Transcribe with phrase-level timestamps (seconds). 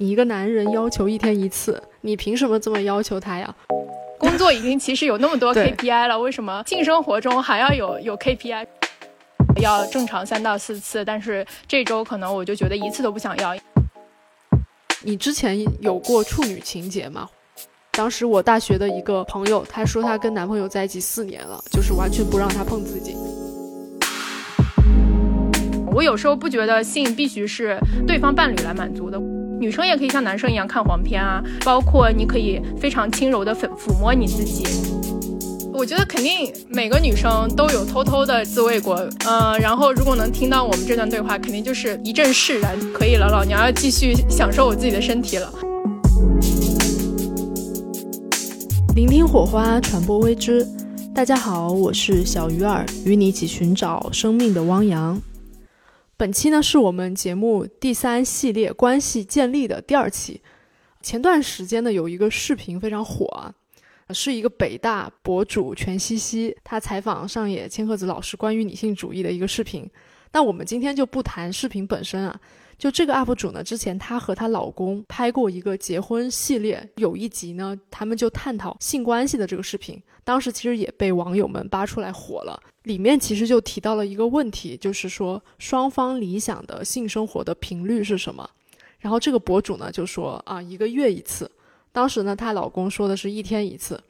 [0.00, 3.52] 你一个男人要求一天一次，你凭什么这么要求他呀？
[4.16, 8.64] 工作已经其实有那么多 KPI 了，为什么性生活中还要有有 KPI？
[9.60, 13.56] 要正常三到四次，但是这周可能我就觉得一次都不想要。
[15.02, 17.28] 你之前有过处女情节吗？
[17.90, 23.16] 当时我大学的一个朋友，她说她跟男朋友在一起四年了，就是完全不让他碰自己。
[25.92, 27.76] 我有时候不觉得性必须是
[28.06, 29.20] 对方伴侣来满足的，
[29.60, 34.64] 女生也可以像男生一样看黄片啊，包括你可以非常轻柔的抚抚摸你自己。
[35.72, 38.94] 我觉得肯定每个女生都有偷偷的自慰过，
[39.26, 42.76] 呃，然后如果能听到我们这段对话，肯定就是一阵释然。
[42.92, 45.52] 可以了，老娘要继续享受我自己的身体了。
[48.94, 50.64] 聆听火花，传播微知。
[51.12, 55.20] 大家好，我是小鱼儿，与你一起寻找生命的汪洋。
[56.18, 60.42] 本期呢是我们节目第三系列关系建立的第二期。
[61.00, 63.54] 前段时间呢有一个视频非常火啊，
[64.12, 69.88] 是一个北大博主全西西，他采访上野千鹤子老师关于女性主义的一个视频。
[70.32, 72.40] 那我们今天就不谈视频本身啊，
[72.78, 82.58] 就这个 UP 主呢，之前她和她老公拍过一个结婚系列，有一集呢，他们就探讨性关系的这个视频，当时其实也被网友们扒出来火了。
[82.84, 88.48] 里面其实就提到了一个问题，就是说双方理想的性生活的频率是什么？
[89.00, 91.50] 然后这个博主呢就说啊，一个月一次。
[91.90, 94.00] 当时呢，她老公说的是一天一次。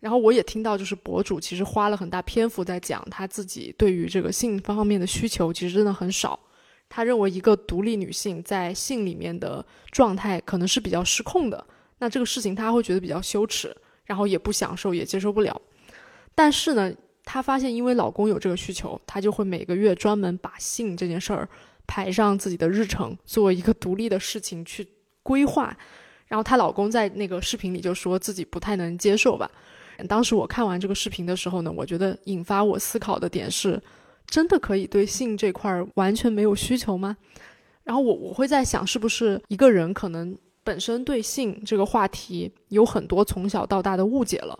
[0.00, 6.38] 然后我也听到，就是博主其实花了很大篇幅在讲他自己对于这个性方面的需求，其实真的很少。
[6.88, 11.66] 他认为一个独立女性在性里面的状态可能是比较失控的，
[11.98, 15.60] 那这个事情他会觉得比较羞耻，然后也不享受，也接受不了。
[16.34, 16.92] 但是呢，
[17.24, 21.48] 她发现因为老公有这个需求，她就会每个月专门把性这件事儿
[21.86, 24.86] 排上自己的日程，作为一个独立的事情去
[25.22, 25.76] 规划。
[26.28, 29.50] 然后她老公在那个视频里就说自己不太能接受吧。
[30.08, 33.82] 当时我看完这个视频的时候呢，我觉得引发我思考的点是，
[34.26, 37.16] 真的可以对性这块儿完全没有需求吗？
[37.84, 44.58] 然后我我会在想，是不是一个人可能本身对性这个话题有很多从小到大的误解了。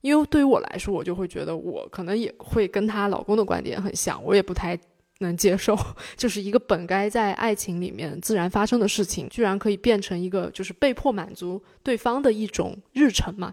[0.00, 4.76] 因为对于我来说，我就会觉得我可能也会跟她老公的观点很像，我也不太
[5.20, 5.78] 能接受，
[6.16, 13.52] 就是一个本该在爱情里面自然发生的事情，居然可以变成一个就是被迫满足对方的一种日程嘛。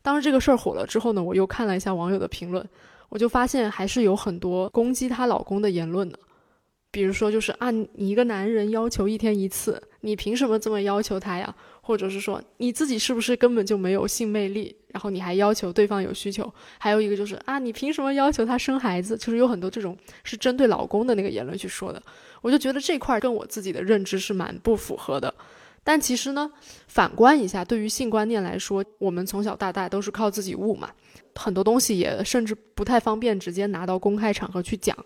[0.00, 2.66] 当时这个事儿火了之后呢，我又看了一下网友的评论，
[3.14, 6.18] 我就发现还是有很多攻击她老公的言论的。
[6.90, 11.54] 比如说，就是啊，你一个男人要求一天一次，你凭什么这么要求他呀？
[11.80, 16.52] 或者是说你自己是不是根本就没有性魅力，然后你还要求对方有需求？
[16.78, 19.16] 还有一个就是啊，你凭什么要求他生孩子？
[19.16, 22.02] 就是有很多这种是针对老公的那个言论去说的，
[22.42, 25.32] 我就觉得这块跟我自己的认知是蛮不符合的。
[25.82, 26.50] 但其实呢，
[26.88, 30.90] 反观一下，对于性观念来说，我们从小到大都是靠自己悟嘛，
[31.34, 34.96] 很多东西也甚至不太方便直接拿到公开场合去讲。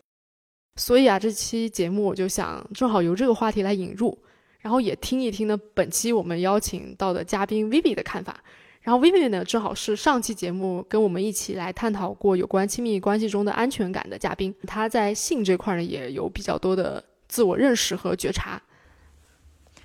[0.77, 4.17] 所以啊，这期节目我就想正好由这个话题来引入，
[4.61, 8.41] 然后也听一听呢本期我们邀请到的嘉宾 Vivi 的看法。
[8.81, 18.63] 然后 Vivi 呢，正好是上期节目跟我们一起来探讨过有关亲密关系中的安全感的嘉宾，他在性这块呢也有比较多的自我认识和觉察。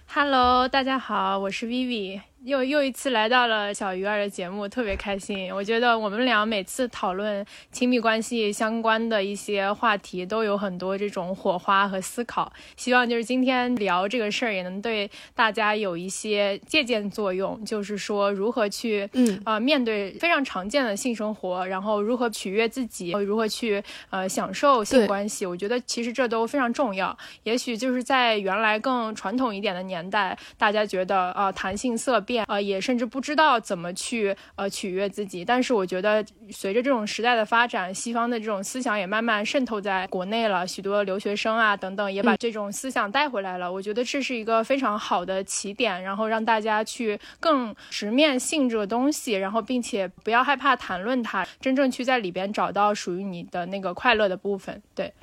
[0.06, 5.50] Hello，大家好，我是 Vivi，又又一次来到了小鱼儿的节目，特别开心。
[5.54, 12.52] 我觉得我们俩每次讨论亲密关系相关的一些话题，都有很多这种火花和思考。
[12.76, 17.64] 希望就是今天聊这个事儿，也能对大家有一些借鉴作用。
[17.64, 27.18] 就是说，如何去嗯呃面对非常常见的性生活，然后如何取悦自己，如何去呃享受性关系，我觉得其实这都非常重要。
[27.44, 35.44] 也许就是在原来更传统一点的年代，大家觉得呃谈性色变，呃也甚至不知道怎么去呃取悦自己。
[35.44, 43.72] 但是我觉得随着这种时代的发展，西方的这种思想也慢慢渗透在国内了，许多留学生啊等等也把这种思想带回来了。
[43.72, 54.82] 我觉得这是一个非常好的起点，然后让大家去更直面性这个东西，然后并且不要害怕谈论它，真正去在里边找到属于你的那个快乐的部分。
[54.96, 55.14] 对。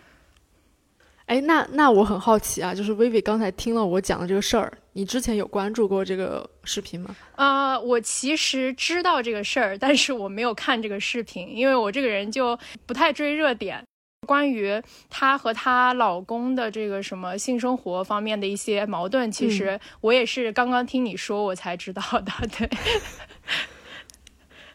[1.30, 7.14] 哎，那那我很好奇啊，就是 Vivi 刚才听了我讲的这个事儿，你之前有关注过这个视频吗？
[7.36, 13.80] 呃，我其实知道这个事儿，但是我没有看这个视频，因为我这个人就不太追热点。
[14.26, 22.32] 关于她和她老公的这个什么性生活方面的一些矛盾，其实我也是刚刚听你说我才知道的。
[22.58, 22.68] 对，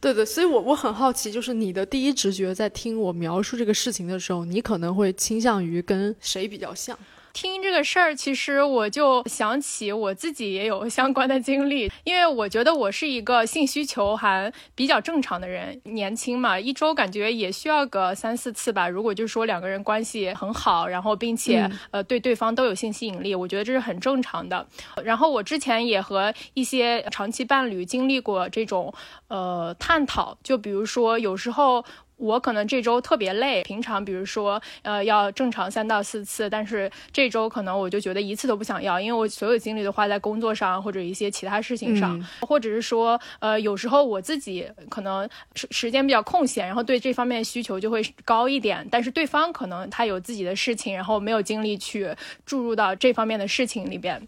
[0.06, 6.96] 对对，所以我我很好奇，就是你的第一直觉在听我描述这个事情的时候，你可能会倾向于跟谁比较像？
[7.36, 18.88] 听这个事儿，其实我就想起我自己也有相关的经历，因为我觉得我是一个性需求还比较正常的人，年轻嘛，一周感觉也需要个三四次吧。
[18.88, 24.66] 如果就是说两个人关系很好，然后并且呃对对方都有性吸引力，我觉得这是很正常的。
[25.04, 28.94] 然后我之前也和一些长期伴侣经历过这种
[29.28, 31.84] 呃探讨，就比如说有时候。
[32.18, 52.10] 我可能这周特别累，平常比如说，呃，要正常三到四次，但是这周可能我就觉得一次都不想要，因为我所有精力都花在工作上或者一些其他事情上，或者是说，呃，有时候我自己可能时时间比较空闲，然后对这方面需求就会高一点，但是对方可能他有自己的事情，然后没有精力去
[52.46, 54.28] 注入到这方面的事情里边。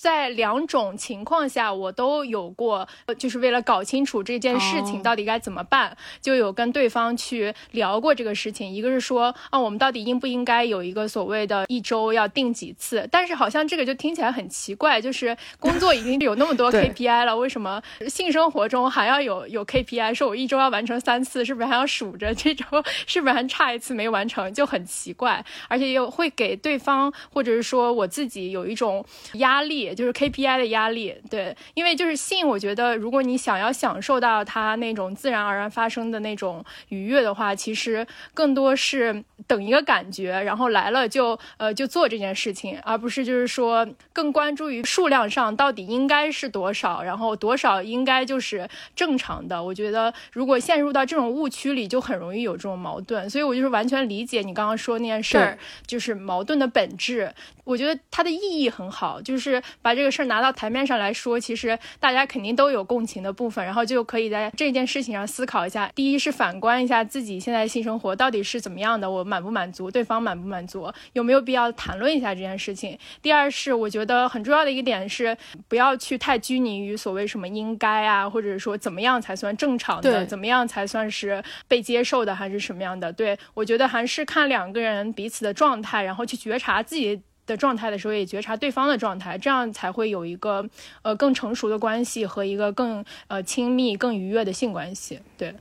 [0.00, 2.88] 在两种情况下，我都有过，
[3.18, 8.72] 就是为了搞清楚这件事情到底该怎么办，就有跟对方去聊过这个事情。
[8.72, 13.06] 一个是说，啊，我们到底应不应该有一个所谓的一周要定几次？
[13.12, 20.14] 但是好像这个就听起来很奇怪，就是工作已经有那么多 KPI 了，为什么性生活中还要有有 KPI？
[20.14, 22.64] 说我一周要完成三次，是不是还要数着这周
[23.06, 24.50] 是不是还差一次没完成？
[24.54, 29.04] 就很奇怪，而且又会给对方或者是说我自己有一种
[29.34, 29.89] 压力。
[29.94, 49.62] 就是 KPI 的压力，对，因为就是性，我觉得如果你想要享受到它那种自然而然发生的那种愉悦的话，其实更多是等一个感觉，然后来了就呃就做这件事情，而不是就是说更关注于数量上到底应该是多少，然后多少应该就是正常的。
[49.62, 53.28] 我觉得如果陷入到这种误区里，就很容易有这种矛盾。
[53.28, 57.32] 所以我就是完全理解你刚刚说那件事儿，就是矛盾的本质。
[57.64, 65.90] 我觉得它的意义很好，就是把这个事儿拿到台面上来说，其实大家肯定都有共情的部分，然后就可以在这件事情上思考一下。
[65.94, 72.98] 第一是反观一下自己现在性生活到底是怎么样的，我满不满足，对方满不满足，有没有必要谈论一下这件事情。
[73.22, 75.36] 第二是我觉得很重要的一个点是，
[75.68, 83.12] 不要去太拘泥于所谓什么应该啊，或者说怎么样才算正常的，怎么样才算是被接受的，还是什么样的？
[83.12, 87.20] 对我觉得还是看两个人彼此的状态，然后去觉察自己。
[87.50, 90.64] 的状态的时候，也觉察对方的状态，这样才会有一个
[91.02, 95.20] 呃更成熟的关系和一个更呃亲密、更愉悦的性关系。
[95.36, 95.54] 对，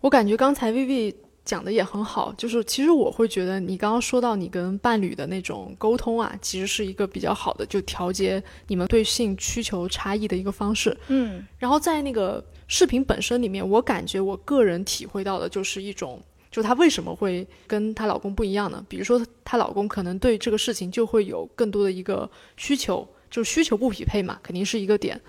[0.00, 1.14] 我感觉刚才 Vivi
[1.44, 10.96] 讲的也很好，就是其实我会觉得你刚刚说到你跟伴侣的那种沟通啊，其实是一个比较好的就调节你们对性需求差异的一个方式。
[11.08, 16.20] 嗯，然后在那个视频本身里面，我感觉我个人体会到的就是一种。
[16.50, 18.84] 就她为什么会跟她老公不一样呢？
[18.88, 25.20] 比如说，她老公可能对这个事情就会有更多的一个需求，就是需求不匹配嘛，肯定是一个点。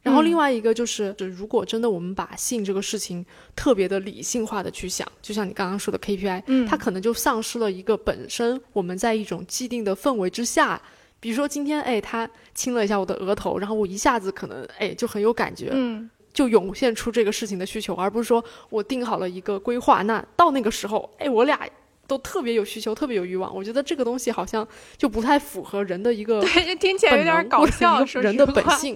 [0.00, 3.24] 然后另外一个就是，如果真的我们把性这个事情
[3.56, 10.80] 特别的理性化的去想，就像你刚刚说的 KPI，嗯，它可能就丧失了一个本身我们在一种既定的氛围之下，
[11.20, 16.08] 比如说今天哎，他亲了一下我的额头，然后我一下子可能哎就很有感觉，嗯。
[16.32, 21.68] 就涌现出这个事情的需求，而不是说我定好了一个规划，那到那个时候，哎，我俩
[22.06, 23.54] 都特别有需求，特别有欲望。
[23.54, 24.66] 我觉得这个东西好像
[24.96, 28.94] 就不太符合人的一个 对，听起来有点搞笑，人的本性。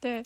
[0.00, 0.22] 对，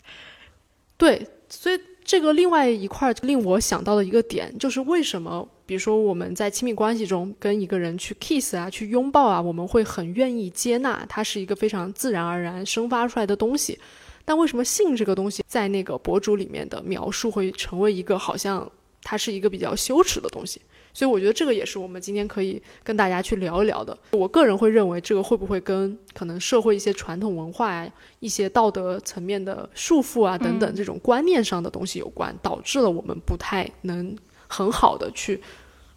[0.97, 13.79] 对，所以这个另外一块令我想到的一个点，就是为什么，比如说我们在亲密关系中跟一个人去 kiss 啊，去拥抱啊，我们会很愿意接纳，它是一个非常自然而然生发出来的东西。
[14.25, 18.71] 但为什么性这个东西在那个博主里面的描述会成为一个好像
[19.03, 20.61] 它是一个比较羞耻的东西？
[20.95, 23.97] 所以我觉得这个也是我们今天可以跟大家去聊一聊的。
[24.11, 34.15] 我个人会认为这个会不会跟可能社会一些传统文化啊、一些道德层面的束缚啊等等这种观念上的东西有关，导致了我们不太能
[34.47, 35.41] 很好的去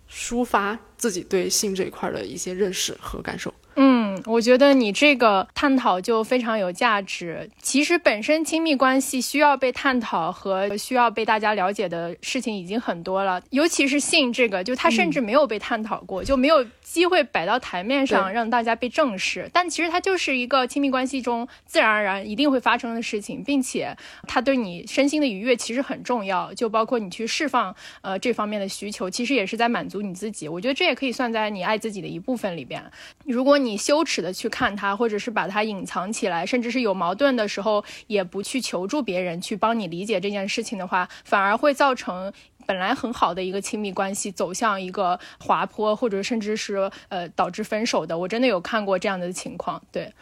[0.10, 3.54] 抒发自己对性这一块的一些认识和感受。
[4.16, 7.50] 嗯，我觉得你这个探讨就非常有价值。
[7.62, 19.50] 其实本身亲密关系需要被探讨和需要被大家了解的事情已经很多了，尤其是性这个，就它甚至没有被探讨过，就没有机会摆到台面上让大家被正视。
[19.52, 23.96] 但其实它就是一个亲密关系中自然而然一定会发生的事情，并且
[24.28, 30.48] 它对你身心的愉悦其实很重要，就包括你去释放呃这方面的需求，其实也是在满足你自己。
[30.48, 32.82] 我觉得这也可以算在你爱自己的一部分里边。
[33.26, 42.32] 如果你你羞耻的去看他，或者是把它隐藏起来，甚至是有矛盾的时候也不去求助别人去帮你理解这件事情的话，反而会造成
[42.68, 48.18] 本来很好的一个亲密关系走向一个滑坡，或者甚至是呃导致分手的。
[48.18, 49.82] 我真的有看过这样的情况。
[49.92, 50.14] 对，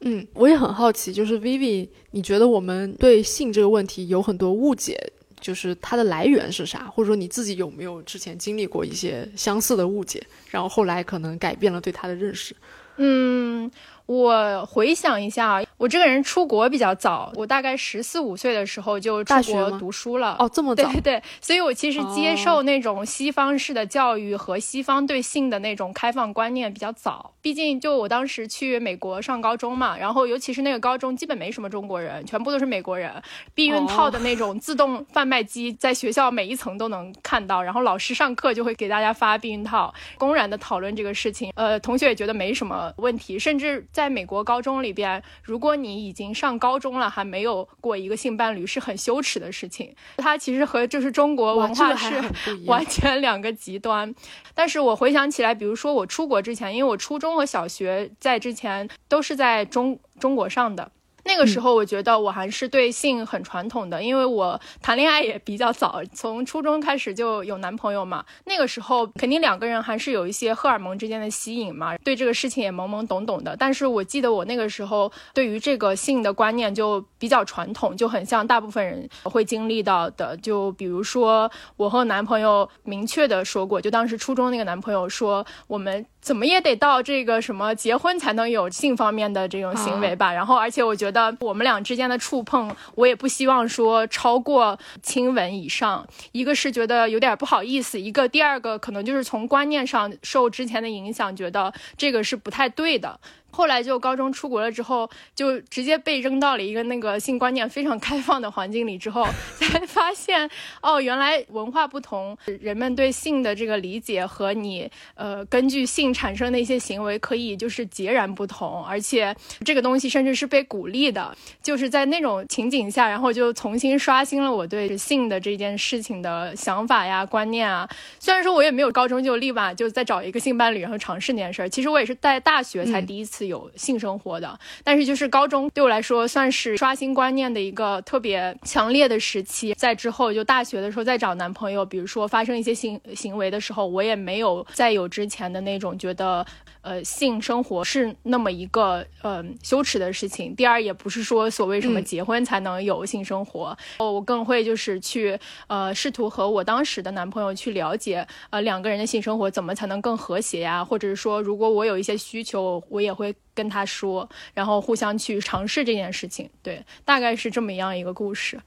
[0.00, 5.12] 嗯，我也很好奇，就是 Vivi，你觉得我们对性这个问题有很多误解？
[5.44, 12.56] 就是它的来源是啥，或者说你自己有没有之前经历过一些相似的误解，然后后来可能改变了对它的认识。
[12.96, 13.70] 嗯。
[14.06, 20.36] 我回想一下，我这个人出国比较早，我大概十四五岁的时候就出国读书了。
[20.38, 20.92] 哦，这么早？
[20.92, 27.32] 对对，所以我其实接受那种西方式的教育和西方对性的那种开放观念比较早。
[27.40, 33.10] 毕竟就我当时去美国上高中嘛，然后尤其是那个高中基本没什么中国人，全部都是美国人。
[33.54, 41.50] 避孕套的那种自动贩卖机在学校每一层都能看到，然后老师上课就会给大家发避孕套，公然的讨论这个事情。
[41.54, 43.82] 呃，同学也觉得没什么问题，甚至。
[43.94, 49.94] 在美国高中里边，如果你已经上高中了还没有过一个性伴侣，是很羞耻的事情。
[50.16, 52.20] 它其实和就是中国文化是
[52.66, 54.12] 完全两个极端。
[54.52, 60.90] 但是我回想起来，比如说我出国之前，因为我初中和小学在之前都是在中中国上的。
[61.24, 68.24] 那个时候，我觉得我还是对性很传统的，因为我谈恋爱也比较早，从初中开始就有男朋友嘛。
[68.44, 73.56] 那个时候，肯定两个人还是有一些荷尔蒙之间的吸引嘛，对这个事情也懵懵懂懂的。
[73.56, 80.36] 但是我记得我那个时候对于这个性的观念就比较传统，就很像大部分人会经历到的。
[80.38, 86.04] 就比如说，我和男朋友明确的说过，就当时初中那个男朋友说，我们。
[86.24, 90.32] 怎么也得到这个什么结婚才能有性方面的这种行为吧。
[90.32, 96.06] 然后，而且我觉得我们俩之间的触碰，我也不希望说超过亲吻以上。
[96.32, 103.20] 一个是觉得有点不好意思，一个第二个可能就是从观念上受之前的影响，觉得这个是不太对的。
[103.54, 109.24] 后来就高中出国了之后，就直接被扔到了一个那个性观念非常开放的环境里之后，
[109.56, 110.50] 才发现
[110.82, 119.32] 哦，原来文化不同，人们对性的这个理解和你呃根据性产生的一些行为可以就是截然不同，而且
[119.64, 121.32] 这个东西甚至是被鼓励的。
[121.62, 127.88] 就是在那种情景下，然后就重新刷新了我对性的这件事情的想法呀、观念啊。
[128.18, 133.43] 虽然说我也没有高中就立马就再找一个性伴侣然后尝试那件事儿，其实我也是在大学才第一次。
[133.46, 139.74] 有性生活的，但是就是高中对我来说算是刷新观念的一个特别强烈的时期。
[139.74, 146.44] 在之后就大学的时候再找男朋友，比如说发生一些性行为的时候，我也没有再有之前的那种觉得。
[146.84, 150.54] 呃，性生活是那么一个呃羞耻的事情。
[150.54, 153.76] 第二，也不是说所谓什么结婚才能有性生活。
[153.96, 160.84] 哦，我更会就是去呃试图和我当时的男朋友去了解，呃两个人的性生活怎么才能更和谐呀？
[160.84, 166.50] 或者是说，如果我有一些需求，我也会跟他说，然后互相去尝试这件事情。
[166.62, 168.60] 对，大概是这么样一个故事。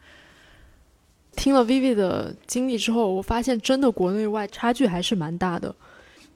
[1.36, 5.76] 听了 Vivi 的经历之后，我发现真的国内外差距还是蛮大的。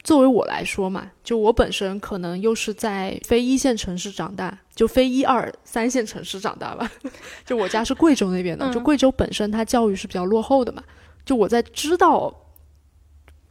[0.03, 6.91] 作为我来说嘛，就我本身可能又是在非一线城市长大，就非一二三线城市长大吧。
[7.45, 10.83] 就我家是贵州那边的，就贵州本身它教育是比较落后的嘛。
[11.23, 12.33] 就我在知道，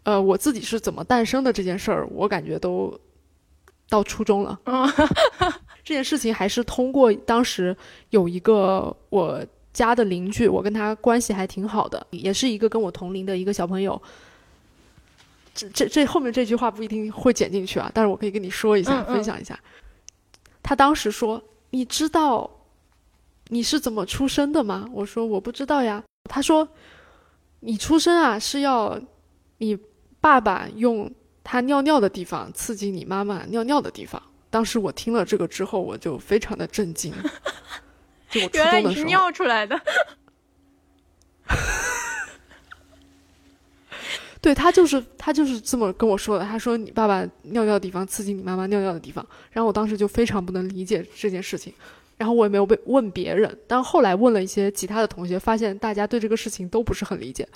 [0.03, 2.99] 呃，我自己是怎么诞生的这件事儿，我感觉都
[3.89, 4.59] 到初中了。
[5.85, 7.77] 这件事情还是通过当时
[8.11, 14.01] 有一个我家的邻居，我跟他关系还挺好的，也是一个跟我同龄的一个小朋友。
[15.55, 19.59] 这这这后面这句话不一定会剪进去啊，但是我可以跟你说一下，分享一下。
[20.63, 22.49] 他当时说：“你知道
[23.49, 26.69] 你是怎么出生的吗？”我说：“我不知道呀。”他说
[27.61, 29.01] ：“你出生啊是要
[29.59, 29.77] 你
[30.21, 31.11] 爸爸用
[31.43, 37.13] 他尿尿的地方刺激你妈妈尿尿的地方。”当时我听了这个之后，我就非常的震惊。
[38.31, 39.81] 就我初中的时候尿出来的。
[44.41, 46.45] 对他就是他就是这么跟我说的。
[46.45, 49.25] 他说你爸爸尿尿的地方刺激你妈妈尿尿的地方。
[49.51, 51.73] 然后我当时就非常不能理解这件事情，
[52.17, 53.59] 然后我也没有被问别人。
[53.67, 57.47] 但后来问了一些其他的同学，发现大家对这个事情都不是很理解。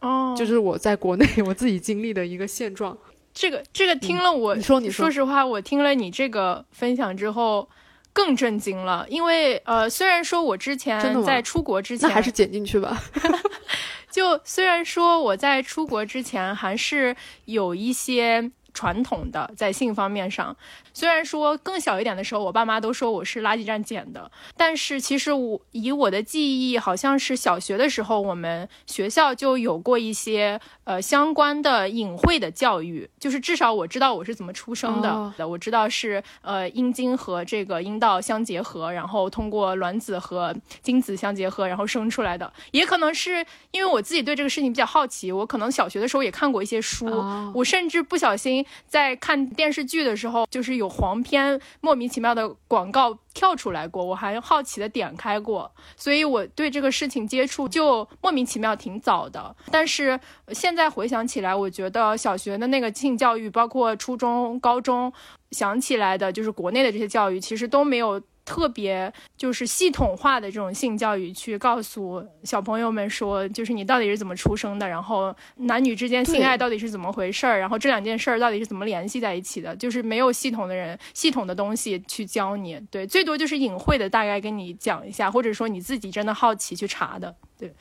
[0.00, 2.96] 哦，就是我在国内 我自己经历的一个现状。
[3.34, 7.68] 这个这个听了我，你说你说，说实话，我听了你这个分享之后
[8.12, 9.06] 更震惊了。
[9.08, 13.02] 因为呃，虽然说我之前在出国之前，那还是剪进去吧。
[14.12, 17.16] 就虽然说我在出国之前还是
[17.46, 20.54] 有一些传统的在性方面上。
[20.94, 42.52] 虽然说更小一点的时候，我爸妈都说我是垃圾站捡的，但是其实我以我的记忆，好像是小学的时候，我们学校就有过一些呃相关的隐晦的教育，就是至少我知道我是怎么出生的，我知道是呃阴茎和这个阴道相结合，然后通过卵子和精子相结合，然后生出来的。
[42.70, 47.06] 也可能是因为我自己对这个事情比较好奇，我可能小学的时候也看过一些书，
[47.54, 50.81] 我甚至不小心在看电视剧的时候，就是有。
[50.82, 59.54] 有黄片莫名其妙的广告跳出来过，我还好奇的点开过，所以我对这个事情接触就莫名其妙挺早的。
[59.70, 65.12] 但是现在回想起来，我觉得小学的那个性教育，包括初中、高中
[65.52, 68.20] 想起来的，就是国内的这些教育，其实都没有。
[68.44, 82.78] 特别就是系统化的这种性教育，去告诉小朋友们说，就是你到底是怎么出生的，然后男女之间性爱到底是怎么回事儿，然后这两件事儿到底是怎么联系在一起的，就是没有系统的人、系统的东西去教你。
[82.90, 87.34] 对，最多就是隐晦的大概跟你讲一下，或者说你自己真的好奇去查的。
[87.56, 87.72] 对，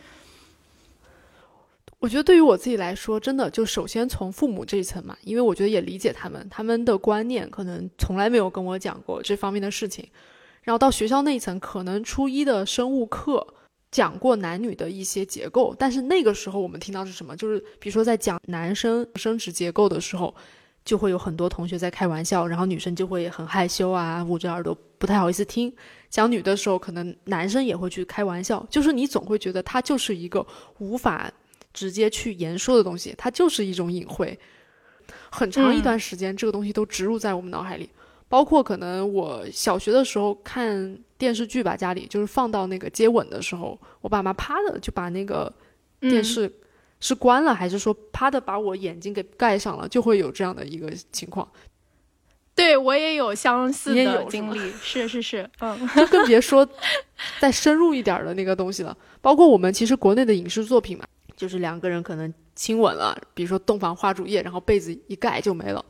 [1.97, 10.07] 我觉得对于我自己来说，真的就首先从父母这一层嘛，因为我觉得也理解他们，他们的观念可能从来没有跟我讲过这方面的事情。
[10.63, 13.45] 然后到学校那一层，可能初一的生物课
[13.89, 17.35] 讲过男女的一些结构，但是那个时候我们听到是什么？
[17.35, 20.33] 就是比如说在讲男生生殖结构的时候，
[20.85, 25.73] 就会有很多同学在开玩笑，然后女生就会很害羞啊，捂着耳朵不太好意思听。
[26.09, 30.45] 讲女的时候，可能男生也会去开玩笑，就是你总会觉得它就是一个
[30.79, 31.31] 无法
[31.73, 34.37] 直接去言说的东西，它就是一种隐晦。
[35.29, 37.89] 很长一段时间，这个东西都植入在我们脑海里。
[38.31, 45.51] 包括可能我小学的时候看电视剧吧，家里就是放到那个接吻的时候，我爸妈啪的就把那个
[45.99, 46.49] 电视
[47.01, 51.45] 是关了，还是说啪的把我眼睛给盖上了，就会有这样的一个情况。
[52.55, 56.65] 对我也有相似的经 历，是是是，嗯，就更别说
[57.41, 58.95] 再深入一点的那个东西了。
[59.19, 61.03] 包括我们其实国内的影视作品嘛，
[61.35, 65.83] 就是两个人可能亲吻了，比如说洞房花烛夜，然后被子一盖就没了。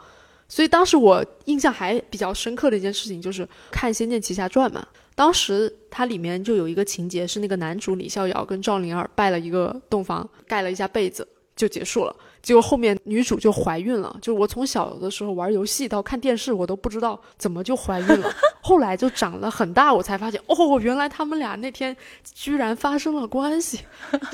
[0.52, 4.86] 所以当时我印象还比较深刻的一件事情，就是看《仙剑奇侠传》嘛。
[5.16, 12.14] 当时它里面就有一个情节，是那个男主李逍遥跟赵灵儿拜了一个洞房，盖了一下被子就结束了。
[12.42, 14.14] 结果后面女主就怀孕了。
[14.22, 18.30] 就我从小的时候玩游戏到看电视，我都不知道怎么就怀孕了。
[18.62, 21.96] 后来就长了很大，我才发现哦，原来他们俩那天
[22.34, 23.80] 居然发生了关系。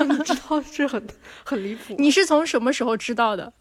[0.00, 1.06] 你知道这很
[1.44, 1.94] 很离谱。
[1.96, 3.52] 你是从什么时候知道的？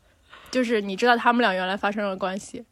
[0.49, 2.63] 就是你知道他们俩原来发生了关系，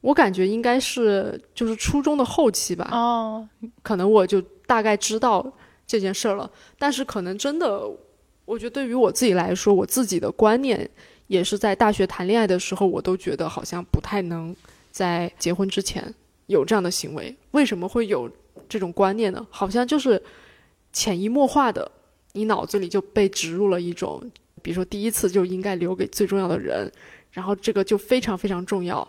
[0.00, 2.88] 我感觉应该是就是初中的后期吧。
[2.90, 3.48] 哦，
[3.82, 5.46] 可能我就大概知道
[5.86, 6.50] 这件事儿了。
[6.78, 7.88] 但是可能真的，
[8.44, 10.88] 我觉得对于我自己来说，我自己的观念
[11.28, 14.54] 也是在大学谈恋爱的时候，我都觉得好像不太能
[14.90, 16.12] 在结婚之前
[16.46, 17.34] 有这样的行为。
[17.52, 18.30] 为什么会有
[18.68, 19.46] 这种观念呢？
[19.50, 20.20] 好像就是
[20.92, 21.90] 潜移默化的，
[22.32, 24.20] 你脑子里就被植入了一种。
[24.62, 26.90] 比如说，第一次就应该留给最重要的人，
[27.32, 29.06] 然后这个就非常非常重要。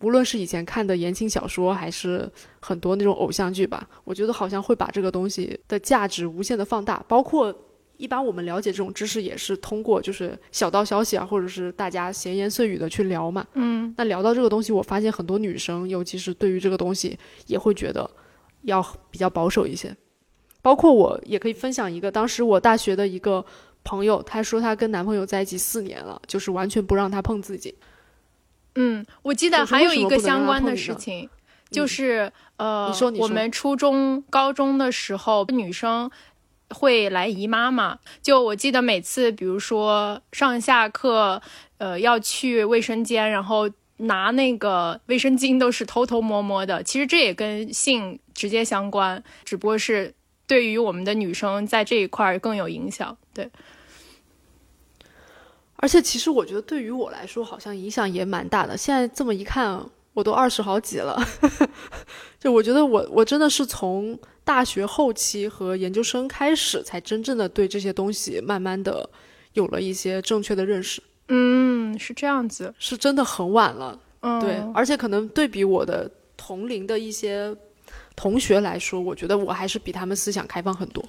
[0.00, 2.30] 无论是以前看的言情小说，还是
[2.60, 7.02] 很多那种偶像剧吧，我觉得好像会把这个东西的价值无限的放大。
[7.08, 7.54] 包括
[7.96, 13.46] 一般我们了解这种知识，也是通过就是小道消息啊，或者是大家闲言碎语的去聊嘛。
[13.54, 18.08] 嗯，那聊到这个东西，我发现很多女生，尤其是对于这个东西，也会觉得
[18.64, 19.96] 要比较保守一些。
[20.60, 23.42] 包括我也可以分享一个，当时我大学的一个。
[23.86, 27.74] 朋友，她说她跟男朋友在一起四年了，就是完全不让他碰自己。
[28.74, 31.30] 嗯，我记得还有一个相关的事情，
[31.70, 36.10] 就是呃，你说我们初中、高中的时候，女生
[36.68, 37.98] 会来姨妈嘛？
[38.20, 41.40] 就我记得每次，比如说上下课，
[41.78, 46.82] 呃，要去卫生间，然后拿那个卫生巾，都是偷偷摸摸的。
[46.82, 50.12] 其实这也跟性直接相关，只不过是
[50.46, 53.16] 对于我们的女生在这一块更有影响。
[53.32, 53.48] 对。
[55.78, 58.76] 而且其实我觉得对于我来说，好像影响也蛮大的。
[58.76, 59.78] 现在这么一看，
[60.14, 61.20] 我都二十好几了，
[62.40, 69.08] 就我觉得我我真的是从大学后期和研究生开始，才真正的对这些东西慢慢的
[69.52, 71.02] 有了一些正确的认识。
[71.28, 74.00] 嗯，是这样子，是真的很晚了。
[74.20, 77.54] 嗯，对，而且可能对比我的同龄的一些
[78.16, 81.04] 同学来说，我觉得我还是比他们思想开放很多。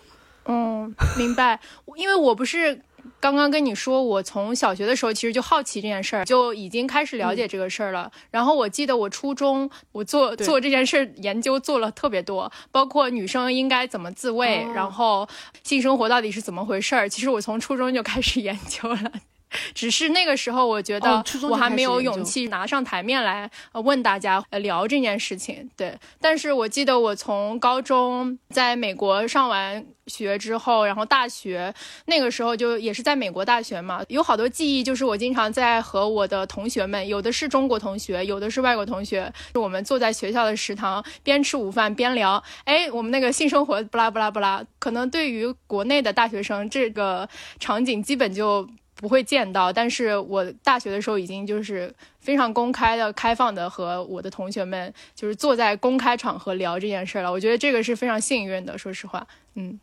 [0.45, 1.59] 嗯，明白，
[1.95, 2.81] 因为我不是。
[3.19, 8.11] 刚刚跟你说，我从小学的时候其实就好奇这件事儿，就已经开始了解这个事儿了。
[8.31, 15.27] 然后我记得我初中我做做这件事儿研究做了特别多，包括女生应该怎么自慰，然后
[15.63, 17.07] 性生活到底是怎么回事儿。
[17.09, 19.11] 其实我从初中就开始研究了。
[19.73, 25.69] 只是那个时候，我觉得我还没有勇气拿上台面来问大家聊这件事情。
[25.75, 31.73] 对，但是我记得我从高中在美国上完学之后，然后大学
[32.05, 42.43] 那个时候就也是在美国大学嘛，有好多记忆，就是我经常在和我的同学们，有的是中国同学，有的是外国同学，我们坐在学校的食堂边吃午饭边聊。
[42.65, 47.27] 哎，我们那个性生活不拉不拉不拉，可能对于国内的大学生，这个
[47.59, 48.67] 场景基本就。
[48.97, 57.31] 不会见到，但是我大学的时候已经就是非常公开的、开放的和我的同学们就是坐在公开场合聊这件事了。
[57.31, 59.79] 我觉得这个是非常幸运的，说实话，嗯，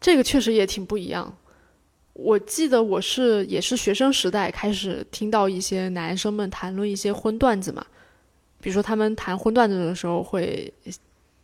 [0.00, 1.36] 这个确实也挺不一样。
[2.14, 7.84] 我记得我是也是学生时代开始听到一些男生们谈论一些荤段子嘛，
[8.62, 10.72] 比如说他们谈荤段子的时候会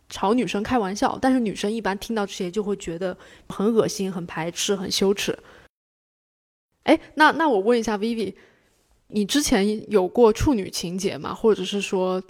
[0.09, 3.15] 朝女生开玩笑，但是女生一般听到这些就会觉得
[3.49, 5.37] 很恶心、很排斥、很羞耻。
[6.83, 8.33] 哎，那那我问一下 Vivi，
[9.07, 11.33] 你之前有过处女情节吗？
[11.33, 12.21] 或者是说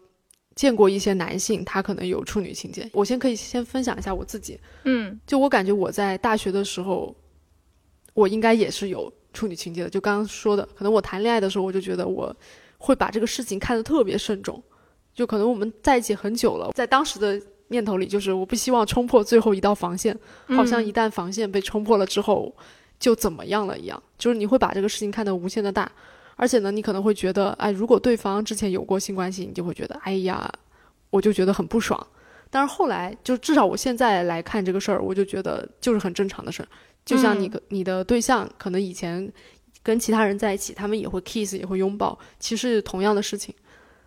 [0.55, 2.89] 见过一些男性他可能有处女情节？
[2.93, 7.15] 我先可以先分享一下我自己，嗯，就我感觉我在大学的时候。
[8.15, 12.31] 我应该也是有处女情节的，就刚刚说的，可能我谈恋爱的时候，我就觉得我
[12.77, 14.61] 会把这个事情看得特别慎重，
[15.15, 20.15] 就可能我们在一起很久了，在当时的念头里，就是我不希望冲破最后一道防线，
[20.49, 22.55] 好像一旦防线被冲破了之后，
[22.99, 25.91] 就怎么样了一样，就是你会把这个事情看得无限的大，
[26.35, 30.51] 而且呢，你可能会觉得，哎，如果对方之前有过性关系，你就会觉得，哎呀，
[31.09, 32.07] 我就觉得很不爽，
[32.49, 36.67] 但是后来，就至少我现在来看这个事儿，我就觉得就是很正常的事儿。
[37.05, 39.29] 就像你你的对象可能以前
[39.83, 43.53] 跟其他人在一起，他们也会 kiss 也会拥抱，其实同样的事情。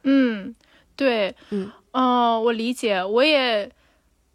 [0.04, 0.54] 嗯，
[0.94, 3.70] 对，嗯，哦，我理解，我也，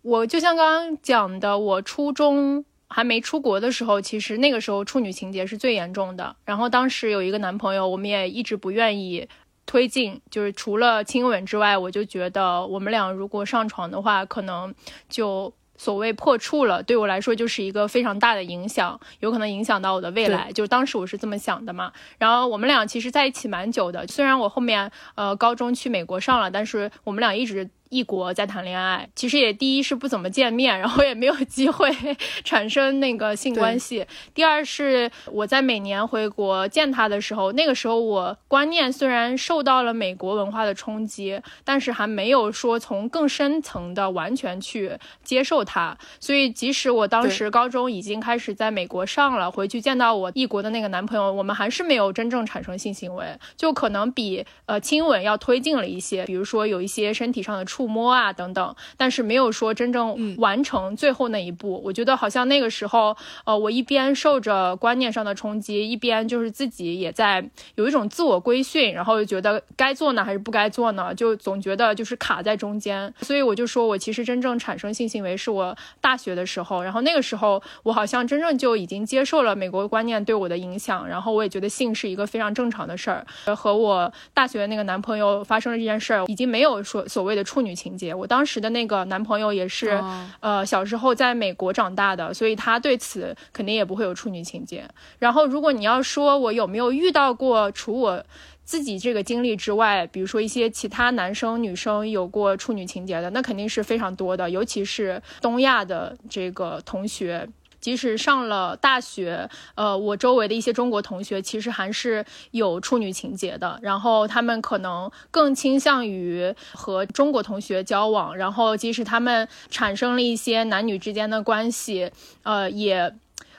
[0.03, 6.35] 我就像刚刚讲的，我初中还没出国的时候，其实那个时候处女情节是最严重的。
[6.45, 9.27] 然后当时有一个男朋友，我们也一直不愿意
[9.65, 14.75] 推进，就是除了亲吻之外，我就觉得我们俩如果上床的话，可能
[15.09, 15.53] 就。
[15.77, 20.51] 所谓破处了，对我来说就是一个非常大的影响，有可能影响到我的未来。
[20.53, 21.91] 就当时我是这么想的嘛。
[22.19, 27.67] 然后我们俩其实在一起蛮久的，虽然我后面呃高中去美国上了，但是我们俩一直。
[27.91, 31.91] 异国在谈恋爱，其实也第一是不怎么见面， 然后也没有机会
[32.45, 34.05] 产生那个性关系。
[34.33, 45.97] 第二是我在每年回国见他的时候，那个时候我观念虽然受到了美国文化的冲击，但是还没有说从更深层的完全去接受他。
[46.21, 53.25] 所以即使我当时高中已经开始在美国上了，回去见到我异国的那个男朋友，我们还是没有真正产生性行为，
[53.57, 57.80] 就可能比呃亲吻要推进了一些，比如说有一些身体上的触。
[57.81, 61.81] 触摸啊等等，但是没有说真正完成最后那一步。
[61.83, 73.11] 我觉得好像那个时候，呃，我一边受着观念上的冲击，一边就是自己也在有一种自我规训，然后又觉得该做呢还是不该做呢，就总觉得就是卡在中间。
[73.21, 83.25] 所以我就说我其实真正产生性行为是我大学的时候，然后那个时候我好像真正就已经接受了美国观念对我的影响，然后我也觉得性是一个非常正常的事儿。
[83.55, 87.70] 和我大学那个男朋友发生了这件事儿，已经没有说所谓的处女。
[87.75, 90.01] 情节，我当时的那个男朋友也是，
[90.39, 94.87] 呃，小时候在美国长大的，所以他对此肯定也不会有处女情节。
[95.19, 98.23] 然后，如果你要说我有没有遇到过除我
[98.63, 107.47] 自己这个经历之外，比如说一些其他男生女生有过处女情节的，那肯定是非常多的，尤其是东亚的这个同学。
[107.81, 122.11] 即使上了大学，呃，我周围的一些中国同学其实还是有处女情节的，然后他们可能更倾向于和中国同学交往，然后即使他们产生了一些男女之间的关系，
[122.43, 123.13] 呃，也。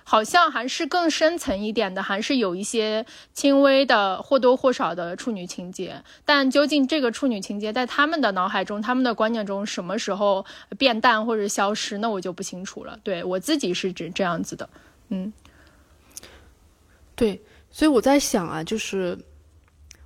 [0.04, 6.02] 好像还是更深层一点的，还是有一些轻微的或多或少的处女情节。
[6.24, 10.44] 但究竟这个处女情节在他们的脑海中、他们的观念中什么时候
[10.76, 12.98] 变淡或者消失，那我就不清楚了。
[13.02, 14.68] 对我自己是指这样子的，
[15.08, 15.32] 嗯，
[17.14, 19.18] 对，所以我在想啊，就是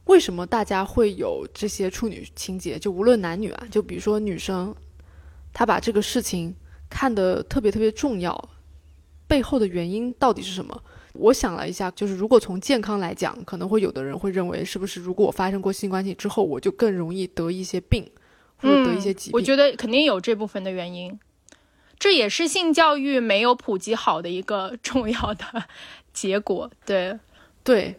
[0.04, 2.78] 为什么大家会有这些处女情节？
[2.78, 4.74] 就无论男女啊，就比如说女生，
[5.52, 6.54] 她把这个事情
[6.90, 8.48] 看得特别特别重要。
[9.26, 10.82] 背后的原因到底是什么？
[11.14, 18.06] 我想了一下，就是如果从健康来讲，可能会有的人会认为，是不是如果我发生过性关系之后，我就更容易得一些病，
[18.58, 19.32] 或者得一些疾病？
[19.32, 21.18] 我觉得肯定有这部分的原因，
[21.98, 25.64] 这也是性教育没有普及好的一个 重要的
[26.12, 26.70] 结果。
[26.84, 27.18] 对，
[27.64, 27.96] 对，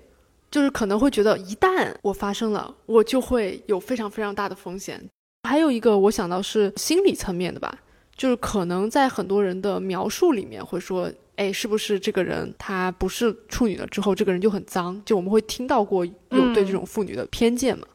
[0.52, 5.10] 就是可能会觉得，一旦我发生了，我就会有非常非常大的风险。
[5.50, 7.80] 还有一个，我想到是心理层面的吧。
[8.17, 14.99] 就是可能在很多人的描述里面会说，哎，是不是这个人他不是处女了之后，这个人就很脏？
[15.06, 17.88] 就我们会听到过有对这种妇女的偏见嘛？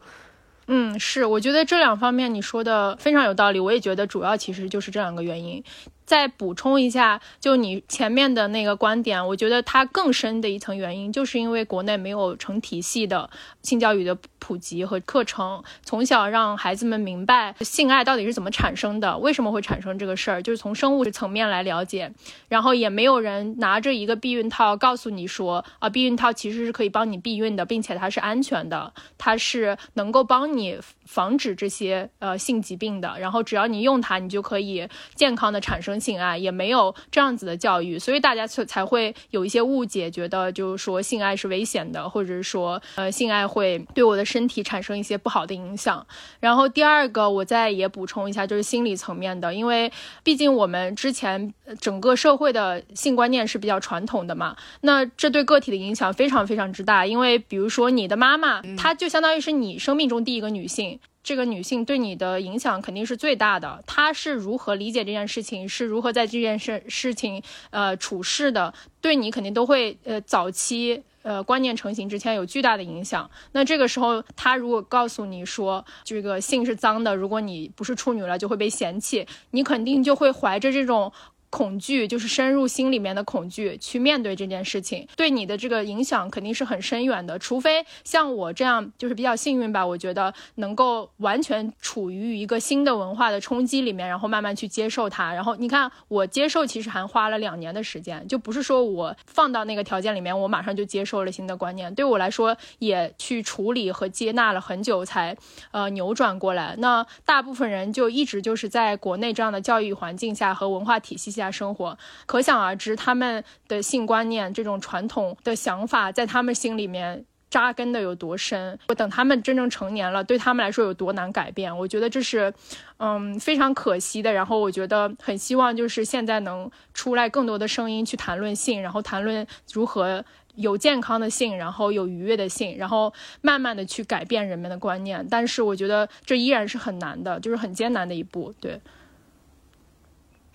[0.69, 3.59] 嗯，是，我觉得这两方面你说的非常有道理。
[3.59, 5.63] 我也觉得主要其实就是这两个原因。
[6.05, 13.31] 再补充一下，就你前面的那个观点，我觉得它更深的一层原因，就是因为国内没有成体系的
[13.63, 22.13] 性教育的普及和课程，从小让孩子们明白性爱到底是怎么产生的，为什么会产生这个事儿，就是从生物层面来了解。
[22.49, 33.15] 然后也没有人拿着一个避孕套告诉你说，啊，避孕套其实是可以帮你避孕的，并且它是安全的，它是能够帮你防止这些呃性疾病的。
[33.19, 36.03] 然后只要你用它，你就可以健康的产生生。
[36.03, 46.05] 性爱也没有这样子的教育，所以大家才才会有一些误解，觉得就是说性爱是危险的，或者是说呃性爱会对我的身体产生一些不好的影响。
[46.41, 49.93] 然后第二个，我再也补充一下，就是心理层面的，因为
[50.25, 57.07] 毕竟我们之前整个社会的性观念是比较传统的嘛，那这对个体的影响非常非常之大。
[57.07, 60.99] 因为比如说你的妈妈，她就相当于是你生命中第一个女性。
[61.23, 73.31] 这个女性对你的影响肯定是最大的，她是如何理解这件事情，是如何在这件事事情呃处事的，对你肯定都会呃早期呃观念成型之前有巨大的影响。
[73.53, 81.13] 那这个时候，她如果告诉你说这个性是脏的，如果你不是处女了就会被嫌弃，你肯定就会怀着这种。
[81.53, 87.39] 恐惧就是深入心里面的恐惧，去面对这件事情，对你的这个影响肯定是很深远的。
[87.39, 95.35] 除非像我这样，就是比较幸运吧，我觉得能够完全处于一个新的文化的冲击里面，然后慢慢去接受它。
[95.35, 101.95] 然后你看，我接受其实还花了两年的时间，就不是说我放到那个条件里面，我马上就接受了新的观念。
[101.95, 105.37] 对我来说，也去处理和接纳了很久才
[105.71, 106.75] 呃扭转过来。
[106.79, 111.42] 那大部分人就一直就是在国内这样的教育环境下和文化体系下。
[111.43, 118.79] 家生活，可想而知，他们的性观念这种传统的想法，在他们心里面扎根的有多深。
[118.89, 121.77] 我等他们真正成年了，对他们来说有多难改变？
[121.77, 122.53] 我觉得这是，
[122.99, 124.33] 嗯，非常可惜的。
[124.33, 130.25] 然后我觉得很希望，就是现在能出来更多的声音去谈论性，然后谈论如何
[130.55, 135.27] 有健康的性，然后有愉悦的性，然后慢慢的去改变人们的观念。
[135.31, 138.55] 但是我觉得这依然是很难的，就是很艰难的一步。
[138.61, 138.81] 对，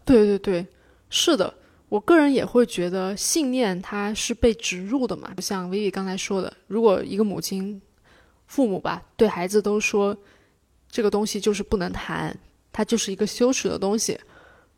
[0.03, 0.65] 对对对。
[1.09, 1.53] 是的，
[1.89, 5.31] 我个人也会觉得信念它是被植入的嘛。
[5.35, 7.81] 就像薇薇刚才说的，如果一个母亲、
[8.45, 10.15] 父母吧，对孩子都说
[10.89, 12.37] 这个东西就是不能谈，
[12.71, 14.19] 它就是一个羞耻的东西。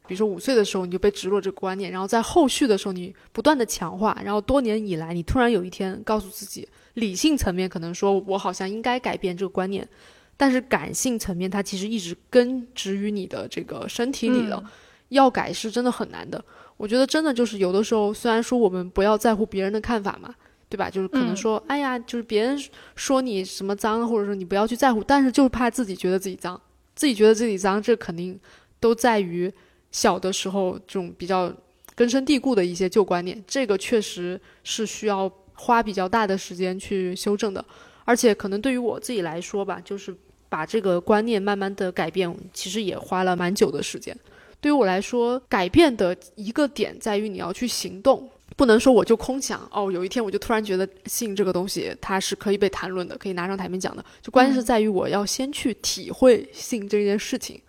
[0.07, 9.87] 比如说五岁的时候你就被植入这个观念，然后在后续的时候你不断的强化，然后多年以来你突然有一天告诉自己，理性层面可能说我好像应该改变这个观念，
[10.35, 14.63] 但是感性层面它其实一直根植于你的这个身体里了。
[15.09, 16.43] 要改是真的很难的，
[16.77, 20.33] 我觉得真的就是有的时候，虽然说我们不要在乎别人的看法嘛，
[20.69, 20.89] 对吧？
[20.89, 22.57] 就是可能说，哎呀，就是别人
[22.95, 26.59] 说你什么脏，或者说你不要去在乎，但是就是怕自己觉得自己脏，
[26.95, 28.39] 自己觉得自己脏，这肯定
[28.79, 29.51] 都在于
[29.91, 31.51] 小的时候这种比较
[31.95, 37.65] 根深蒂固的一些旧观念，这个确实是需要花比较大的时间去修正的，
[38.05, 40.15] 而且可能对于我自己来说吧，就是
[40.47, 44.15] 把这个观念慢慢的改变，其实也花了蛮久的时间。
[44.61, 49.91] 对于我来说，改变的一个点在于你要去行动，不能说我就空想哦。
[49.91, 54.03] 有一天我就突然觉得性这个东西它是可以被谈论的，可以拿上台面讲的。
[54.21, 57.61] 就关键是在于我要先去体会性这件事情。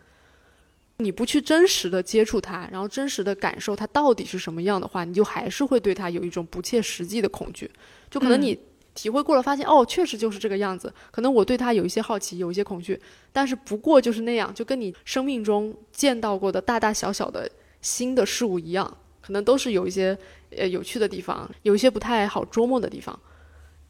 [0.96, 7.70] 你不去真实的接触它，然后真实的感受它到底是什么样的话，你就还是会对它有一种不切实际的恐惧。
[8.10, 8.58] 就可能你。
[8.94, 10.92] 体会过了，发现哦，确实就是这个样子。
[11.10, 13.00] 可能我对他有一些好奇，有一些恐惧，
[13.32, 17.48] 但是不过就是那样，就跟你生命中见到过的大大小小的
[17.80, 20.16] 新的事物一样，可能都是有一些
[20.50, 23.18] 呃有趣的地方，有一些不太好捉摸的地方。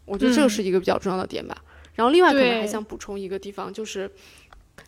[0.05, 1.57] 我觉得这个是一个比较重要的点吧。
[1.95, 4.11] 然后另外可能还想补充一个地方，就是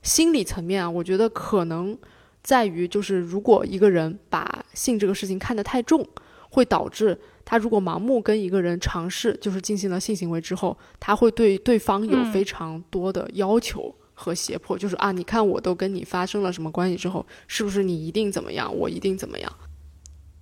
[0.02, 1.96] 心理层面啊，我觉得可能
[2.42, 6.06] 在于就是如果一个人把性这个事情看得太重，
[6.50, 7.18] 会导致。
[7.44, 19.52] 他如果盲目跟一个人尝试，就是进行了性行为之后，他会对对方有非常多的要求和胁迫，就是啊，你看我都跟你发生了什么关系之后，是不是你一定怎么样，我一定怎么样，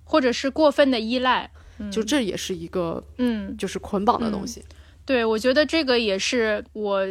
[0.03, 1.49] 或者是过分的依赖，
[1.91, 4.63] 就这也是一个嗯，就是捆绑的东西。
[5.03, 7.07] 对，我觉得这个也是我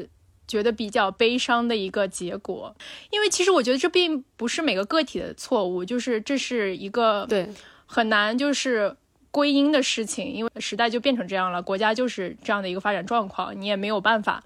[0.47, 2.75] 觉得比较悲伤的一个结果，
[3.11, 7.49] 因为其实我觉得这并不是每个个体的错误，就是这是一个对。
[7.87, 8.97] 很难就是。
[9.31, 14.43] 归因的事情，因为时代就变成这样了，国家就是这样的一个发展状况，你也没有办法。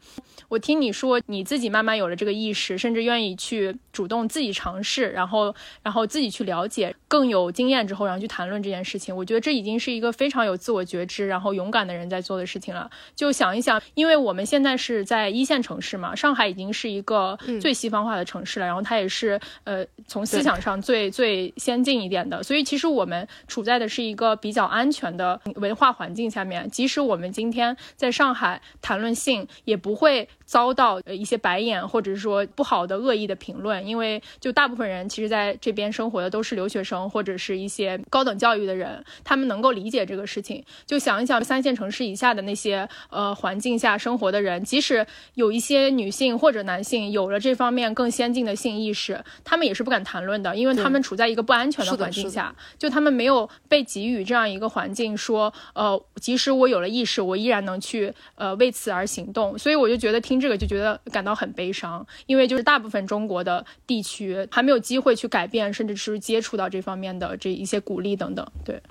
[0.48, 9.14] 我听你说你自己慢慢有了这个意识，甚至愿意去主动自己尝试，然后然后自己去了解，更有经验之后，然后去谈论这件事情。
[9.16, 12.90] 我觉得这已经是一个非常有自我觉知，然后勇敢的人在做的事情了。
[13.14, 26.68] 就想一想，因为我们现在是在一线城市嘛，上海已经是一个最西方化的城市了，然后它也是呃从思想上最最先进一点的，所以其实我们处在的是一个比较安全的文化环境下面。
[26.68, 30.28] 即使我们今天在上海谈论性，也不会。
[30.46, 40.62] 遭到呃一些白眼，或者是说不好的恶意的评论，因为就大部分人其实在这边生活的都是留学生或者是一些高等教育的人，他们能够理解这个事情。
[40.84, 59.58] 就想一想三线城市以下的那些呃环境下生活的人，即使有一些女性或者男性有了这方面更先进的性意识，他们也是不敢谈论的，因为他们处在一个不安全的环境下，就他们没有被给予这样一个环境，说呃即使我有了意识，我依然能去呃为此而行动。
[59.58, 60.34] 所以我就觉得听。
[60.34, 68.46] 听这个就觉得感到很悲伤，因为就是大部分中国的地区还没有机会去改变，甚至是接触到这方面的这一些鼓励等等。
[68.64, 68.82] 对，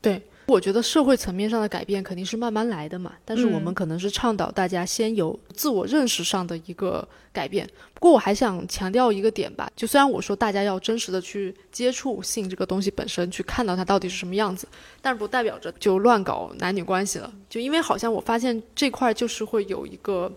[0.00, 7.68] 对，我觉得社会层面上的改变肯定是慢慢来的嘛，但是我们可能是倡导大家先有自我认识上的一个改变。
[7.94, 14.68] 不过我还想强调一个点吧，就虽然我说大家要真实的去接触性这个东西本身，去看到它到底是什么样子，
[15.00, 17.32] 但不代表着就乱搞男女关系了。
[17.48, 20.30] 就因为好像我发现这块就是会有一个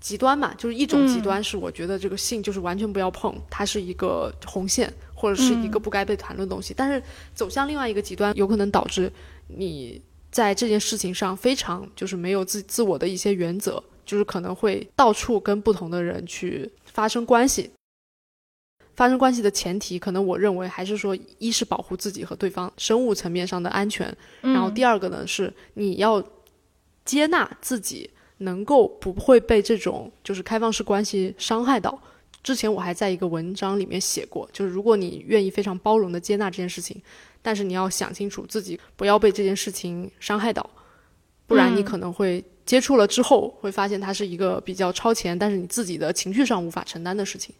[0.00, 6.74] 极端嘛，就是一种极端是我觉得这个性就是完全不要碰，它是一个红线或者是一个不该被谈论的东西。
[6.76, 7.02] 但是
[7.34, 9.12] 走向另外一个极端，有可能导致
[9.46, 13.82] 你在这件事情上非常就是没有自自我的一些原则。
[14.06, 17.70] 就是可能会到处跟不同的人去发生关系，
[18.96, 26.20] 发生关系的前提，可能我认为还是说，一是保护自己和对方生物层面上的安全，然后第二个呢是你要
[27.04, 28.10] 接纳自己
[28.40, 31.98] 能够不会被这种就是开放式关系伤害到。
[32.42, 37.00] 之前我还在一个文章里面写过，就是如果你愿意非常包容的接纳这件事情，
[37.40, 40.68] 但是你要想清楚自己不要被这件事情伤害到，
[41.46, 42.44] 不然你可能会。
[42.66, 47.52] 接触了之后，会发现它是一个比较超前，但是你自己的情绪上无法承担的事情。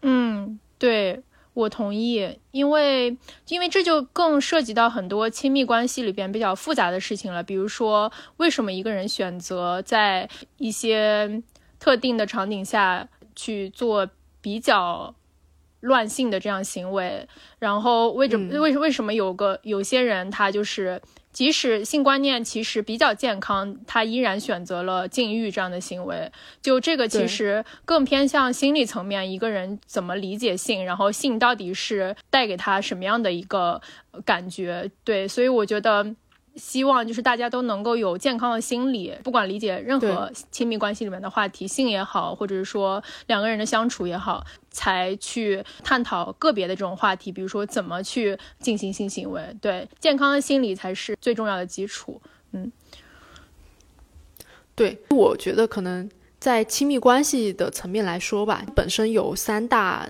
[0.00, 1.22] 嗯，对
[1.56, 3.16] 我同意，因为
[3.48, 7.42] 因为这就更涉及到很多亲密关系里边比较复杂的事情了。
[7.42, 11.42] 比如说，为什么一个人选择在一些
[11.80, 14.06] 特定的场景下去做
[14.42, 15.14] 比较
[15.80, 17.26] 乱性的这样行为？
[17.58, 21.00] 然后为什么为什为什么有个有些人他就是。
[21.36, 26.32] 即使性观念其实比较健康，他依然选择了禁欲这样的行为。
[26.62, 33.78] 就这个其实更偏向心理层面，一个人怎么理解性，然后性到底是带给他什么样的一个
[34.24, 34.90] 感觉？
[35.04, 36.16] 对，所以我觉得。
[36.56, 49.56] 希望就是大家都能够有健康的心理，不管理解任何亲密关系里面的话题，性也好，或者是说两个人的相处也好，才去探讨个别的这种话题，比如说怎么去进行性行为。
[49.60, 52.20] 对，健康的心理才是最重要的基础。
[52.52, 52.72] 嗯，
[54.74, 60.08] 对，我觉得可能在亲密关系的层面来说吧，本身有三大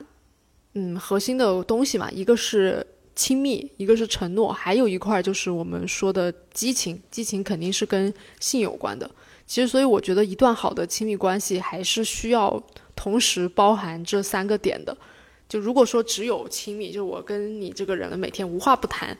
[0.75, 2.87] 嗯核心的东西嘛，一个是。
[3.17, 7.03] 亲密，一个是承诺，还有一块就是我们说的激情。
[7.11, 9.11] 激情肯定是跟性有关的。
[9.47, 12.63] 其实，所以我觉得一段好的亲密关系还是需要
[12.95, 14.95] 同时包含这三个点的。
[15.49, 19.17] 就如果说只有亲密，就是我跟你这个人每天无话不谈；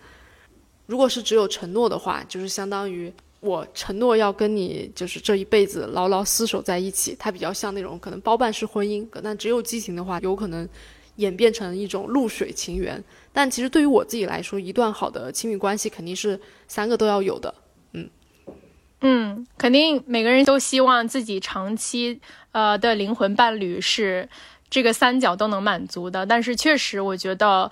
[0.87, 7.17] 如果是只有承诺的话，就是相当于我承诺要跟你就是这一辈子牢牢厮守在一起。
[7.19, 9.07] 它比较像那种可能包办式婚姻。
[9.23, 10.69] 但只有激情的话，有可能
[11.17, 13.03] 演变成一种露水情缘。
[13.37, 17.55] 但其实对于我自己来说，一段好的亲密关系肯定是三个都要有的。
[17.93, 18.09] 嗯
[19.03, 22.19] 嗯，肯定每个人都希望自己长期
[22.53, 24.27] 呃的灵魂伴侣是
[24.71, 26.25] 这个三角都能满足的。
[26.25, 27.71] 但是确实，我觉得。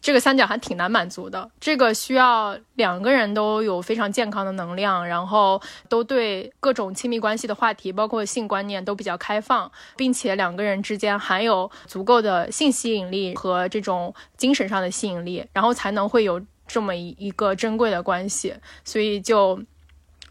[0.00, 18.54] 这个三角还挺难满足的，这个需要两个人都有非常健康的能量，然后都对各种亲密关系的话题，包括性观念都比较开放，并且两个人之间含有足够的性吸引力和这种精神上的吸引力，然后才能会有这么一一个珍贵的关系。
[18.84, 19.60] 所以就。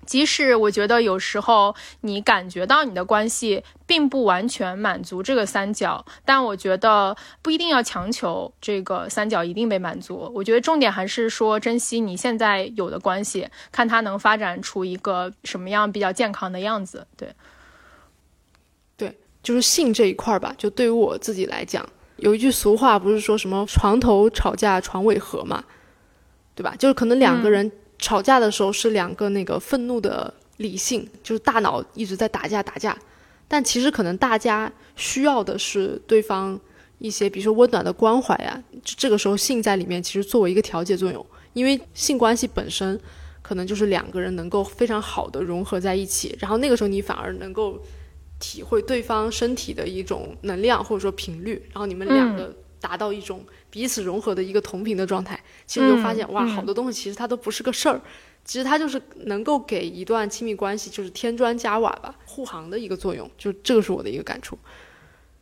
[0.05, 10.31] 即使我觉得有时候你感觉到你的关系并不完全满足这个三角，但我觉得不一定要强求这个三角一定被满足。
[10.35, 17.05] 我觉得重点还是说珍惜你现在有的关系，看它能发展出一个什么样比较健康的样子。
[17.15, 17.33] 对，
[18.97, 20.53] 对，就是性这一块儿吧。
[20.57, 21.87] 就对于我自己来讲，
[22.17, 25.63] 有一句俗话不是说什么“床头吵架床尾和”嘛？
[26.53, 26.75] 对吧？
[26.77, 32.97] 就是可能两个人吵架的时候是两个那个愤怒的理性，就是大脑一直在打架打架，
[33.47, 36.59] 但其实可能大家需要的是对方
[36.97, 42.99] 一些，比如说温暖的关怀啊，这个时候性在里面其实作为一个调节作用，因为性关系本身
[43.41, 47.81] 可能就是两个人能够非常好的融合在一起，然后那个时候你反而能够。
[48.43, 52.52] 体会对方身体的一种能量或者说频率，然后你们两个
[52.82, 58.02] 达到一种彼此融合的一个同频的状态，其实就发现哇，好多东西其实它都不是个事儿，
[58.44, 64.58] 其实它就是能够给一段亲密关系就是添砖加瓦吧，护航的一个作用，就这个是我的一个感触。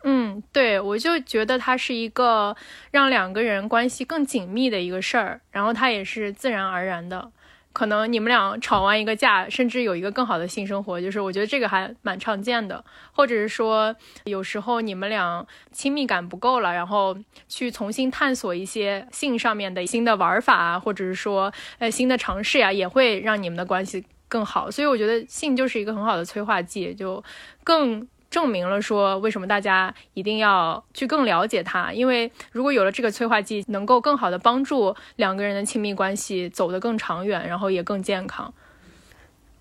[0.04, 2.56] 嗯，对，我就觉得它是一个
[2.92, 7.32] 让两个人关系更紧密的一个事儿，然后它也是自然而然的。
[7.80, 12.84] 可能你们俩吵完一个架，甚至有一个更好的性生活，就是我觉得这个还蛮常见的。
[13.14, 17.18] 或者是说，有时候你们俩亲密感不够了，然后
[17.48, 24.70] 去重新探索一些性上面的新的玩法啊，或者是说呃新的尝试呀，也会让你们的关系更好。
[24.70, 27.24] 所以我觉得性就是一个很好的催化剂，就
[27.64, 28.06] 更。
[28.30, 31.92] 证明了说，为什么大家一定要去更了解他？
[31.92, 38.54] 因为如果有了这个催化剂，能够更好的帮助两个人的亲密关系走得更长远，然后也更健康。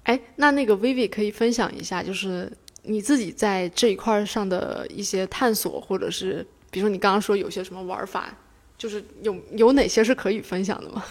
[0.04, 2.52] 哎，那那个 Vivi 可以分享一下，就是
[2.82, 8.28] 你自己在这一块上的一些探索，或者是比如说你刚刚说有些什么玩法，
[8.76, 11.04] 就是有有哪些是可以分享的吗？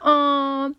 [0.00, 0.74] 嗯，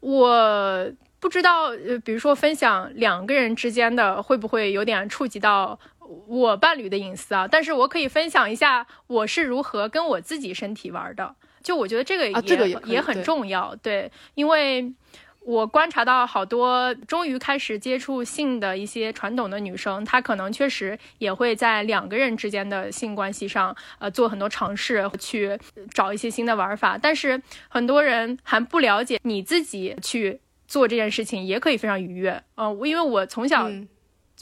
[0.00, 0.92] 我。
[1.24, 5.80] 不知道，呃，比如说分享两个人之间的，会不会有点触及到
[6.28, 7.48] 我伴侣的隐私啊？
[7.48, 11.34] 但是我可以分享一下我是如何跟我自己身体玩的。
[11.62, 14.92] 就我觉得这个也也很重要，对，因为
[15.40, 25.58] 我观察到好多终于开始接触性的一些传统的女生，她可能确实也会在两个人之间的性关系上，呃，做很多尝试，去
[25.90, 26.98] 找一些新的玩法。
[26.98, 30.38] 但是很多人还不了解你自己去。
[30.66, 33.70] 做这件事情也可以非常愉悦，嗯，因为我从小，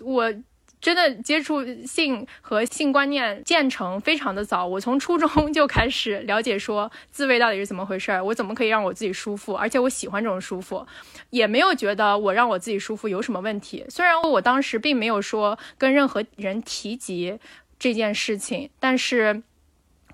[0.01, 0.33] 我
[0.81, 10.87] 真的接触性和性观念建成非常的早，我从初中 就开始了解说自慰到底是怎么回事儿，我怎么可以让我自己舒服，而且我喜欢这种舒服，
[11.31, 13.85] 也没有觉得我让我自己舒服有什么问题。
[13.89, 17.39] 虽然我当时并没有说跟任何人提及
[17.79, 19.43] 这件事情，但是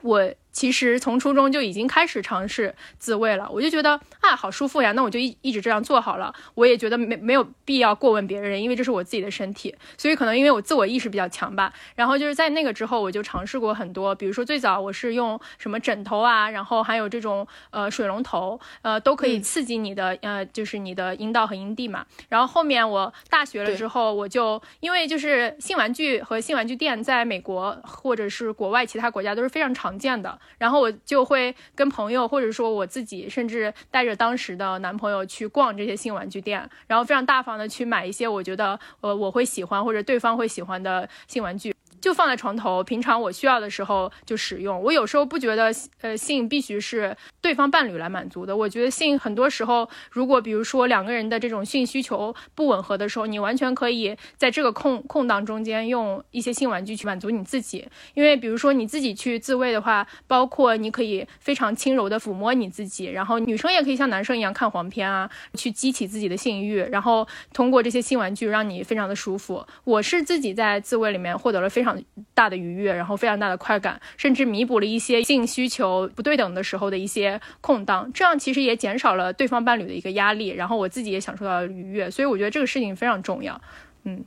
[0.03, 0.35] 我。
[0.59, 6.35] 其实从初中就已经开始尝试自慰了，我就觉得啊好舒服呀，那我就一一直这样做好了。
[6.57, 9.73] 我也觉得没没有必要过问别人，因为这是我自己的身体。
[9.97, 11.73] 所以可能因为我自我意识比较强吧。
[11.95, 22.05] 然后就是在那个之后，我就尝试过很多，比如说最早我是用什么枕头啊，然后还有这种呃水龙头，呃都可以刺激你的呃就是你的阴道和阴蒂嘛。
[22.29, 30.37] 然后后面我大学了之后，我就因为就是性玩具和性玩具店在美国或者是国外其他国家都是非常常见的。
[30.57, 41.78] 然后我就会跟朋友，或者说我自己，甚至带着当时的男朋友去逛这些性玩具店，然后非常大方的去买一些我觉得呃我会喜欢或者对方会喜欢的性玩具。
[42.01, 44.81] 就放在床头，平常我需要的时候就使用。
[44.83, 48.57] 我有时候不觉得，呃，性必须是对方伴侣来满足的。
[48.57, 57.87] 我觉得性很多时候，如果比如说两个人的这种性需求不吻合的时候，你完全可以在这个空空档中间用一些性玩具去满足你自己。
[58.15, 69.67] 因为比如说你自己去自慰的话，包括你可以非常轻柔的抚摸你自己，然后女生也可以像男生一样看黄片啊，去激起自己的性欲，然后通过这些性玩具让你非常的舒服。
[69.83, 71.88] 我是自己在自慰里面获得了非常。
[72.35, 83.61] 大的愉悦，然后非常大的快感，甚至弥补了一些性需求不对等的时候的一些空档，这样其实也减少了对方伴侣的一个压力，然后我自己也享受到了愉悦，所以我觉得这个事情非常重要。
[84.05, 84.25] 嗯，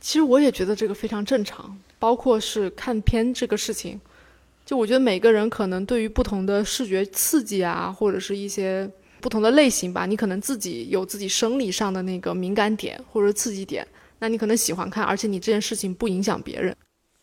[0.00, 4.00] 其实我也觉得这个非常正常，包括是看片这个事情，
[4.64, 13.86] 就我觉得每个人可能对于不同的视觉刺激啊，或者是一些不同的类型吧，你可能自己有自己生理上的那个敏感点或者刺激点。
[14.18, 16.74] 那你可能喜欢看，而且你这件事情不影响别人，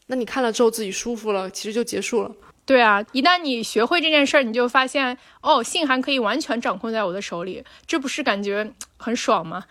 [0.07, 2.31] 那你看了之后自己舒服了，其实就结束了。
[2.63, 9.65] 对啊，一旦你学会这件事儿，你就发现哦，性还可以完全掌控在我的手里，这不是感觉很爽吗？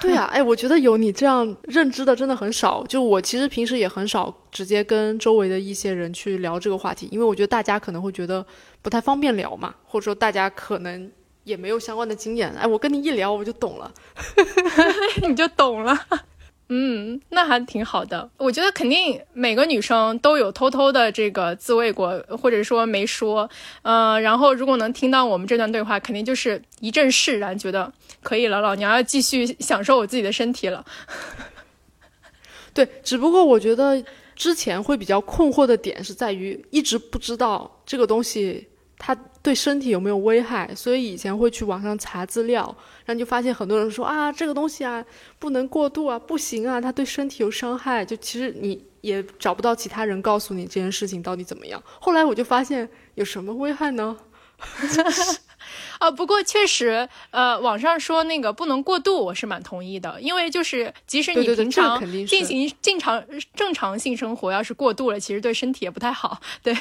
[0.00, 2.84] 对啊， 哎，我觉得有你这样认知的真的很少。
[2.86, 8.44] 就我其实平时也很少直接跟周围的一些人去聊这个话题，因为我觉得大家可能会觉得
[8.82, 11.10] 不太方便聊嘛，或者说大家可能
[11.44, 12.52] 也没有相关的经验。
[12.54, 13.90] 哎，我跟你一聊我就懂了，
[15.26, 15.96] 你就懂了。
[16.74, 18.30] 嗯，那还挺好的。
[18.38, 23.50] 我觉得肯定每个女生都有偷偷的这个自慰过，或者说没说。
[23.82, 27.92] 嗯，然后如果能听到我们这段对话，肯定就是一阵释然，觉得
[28.22, 30.82] 可以了，老娘要继续享受我自己的身体了。
[32.72, 34.02] 对，只不过我觉得
[34.34, 38.66] 之前会比较困惑的点是在于一直不知道这个东西
[38.96, 42.64] 它对身体有没有危害，所以以前会去网上查资料，
[43.04, 45.04] 然后就发现很多人说啊，这个东西啊
[45.40, 48.04] 不能过度啊，不行啊，它对身体有伤害。
[48.04, 51.82] 就其实你也找不到其他人告诉你这件事情到底怎么样。
[52.00, 54.16] 后来我就发现有什么危害呢？
[55.98, 63.24] 啊，不过确实，呃，网上说那个不能过度，我是蛮同意的，因为就是即使你平常进行正常
[63.56, 66.40] 正常性生活，要是过度了，其实对身体也不太好。
[66.62, 66.76] 对。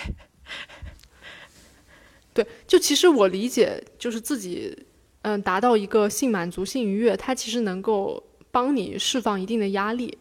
[2.33, 4.85] 对，就其实我理解，就是自己，
[5.23, 10.17] 嗯，达到一个性满足、性愉悦，它其实能够帮你释放一定的压力。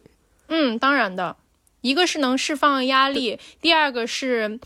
[0.48, 1.36] 嗯，当然的，
[1.82, 4.58] 一个是能释放压力，第二个是，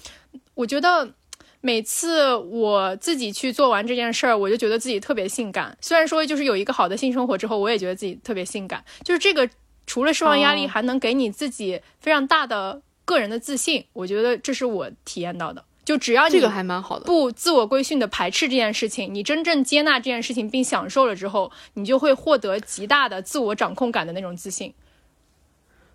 [0.54, 1.12] 我觉得
[1.60, 5.76] 每次我自己去做完这件事儿，我就觉得自己特别性感。
[5.80, 8.82] 虽然说就是有一个好的性生活之后，我也觉得自己特别性感。
[9.04, 9.48] 就是这个，
[9.86, 13.84] 除了释放压力，还能给你自己非常大的个人的自信。
[13.92, 15.62] 我觉得这是我体验到的。
[15.84, 24.72] 就只要你这个还蛮好的，不自我规训的排斥这件事情，你真正接纳这件事情并享受了之后，你就会获得极大的自我掌控感的那种自信。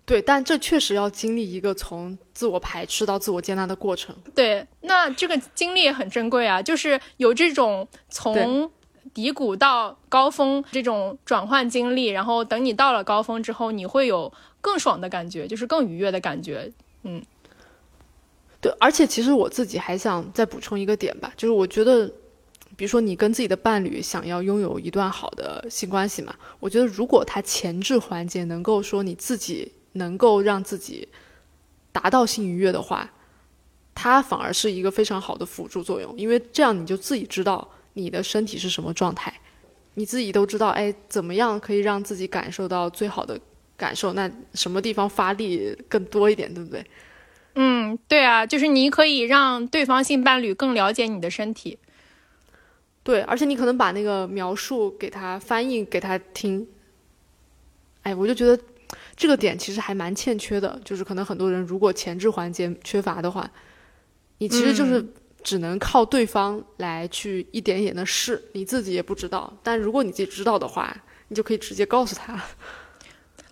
[0.06, 4.14] 对，但这确实要经历一个从自我排斥到自我接纳的过程。
[4.34, 8.70] 对，那这个经历也很珍贵啊，就是有这种从
[9.14, 16.72] 低谷到高峰这种转换经历，然后等你到了高峰之后，你会有更爽的感觉，就是更愉悦的感觉。
[17.02, 17.22] 嗯。
[18.60, 22.06] 对，而且其实我自己还想再补充一个点吧，就是我觉得，
[22.76, 31.08] 比如说你跟自己的伴侣想要拥有一段好的性关系嘛，我觉得如果他前置环节能够说你自己能够让自己
[31.90, 33.10] 达到性愉悦的话，
[33.94, 39.32] 它反而是一个非常好的辅助作用，因为这样你就自己知道你的身体是什么状态，
[39.94, 43.40] 你自己都知道，哎，怎么样可以让自己感受到最好的
[43.76, 46.84] 感受，那什么地方发力更多一点，对不对？
[47.54, 51.78] 嗯，对啊，就是你可以让对方性伴侣更了解你的身体。
[53.02, 56.66] 对，而且你可能把那个描述给他翻译给他听。
[58.02, 58.62] 哎，我就觉得
[59.16, 63.50] 这个点其实还蛮欠缺的，就是可能很多人如果前置环节缺乏的话，
[64.38, 65.04] 你其实就是
[65.42, 69.52] 只能靠对方来去一点一点的试，你自己也不知道。
[69.62, 70.96] 但如果你自己知道的话，
[71.28, 72.36] 你就可以直接告诉他。《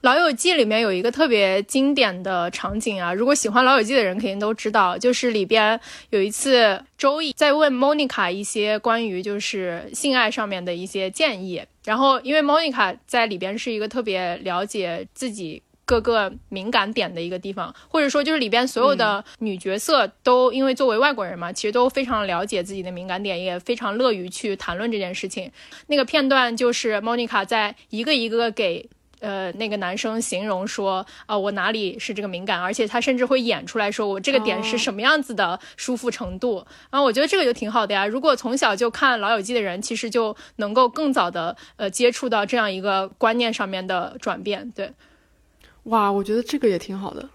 [0.02, 5.78] 老友记》里面有一个特别经典的场景啊，如果喜欢《老友记》的人肯定都知道，就是里边
[6.10, 25.50] 有一次周易在问 Monica 一些关于就是性爱上面的一些建议，然后因为 Monica 在里边是一个特别了解自己各个敏感点的一个地方，或者说就是里边所有的女角色都因为作为外国人嘛，其实都非常了解自己的敏感点，也非常乐于去谈论这件事情。
[25.88, 28.88] 那个片段就是 Monica 在一个一个给。
[29.20, 36.64] 呃，那个男生形容说，啊，我哪里是这个敏感，而且他甚至会演出来说，我这个点是什么样子的舒服程度。
[36.90, 38.06] 然后我觉得这个就挺好的呀。
[38.06, 44.70] 如果从小就看《老友记》的人，其实就能够更早的呃接触到这样一个观念上面的转变。
[44.70, 44.92] 对，
[45.84, 47.28] 哇，我觉得这个也挺好的。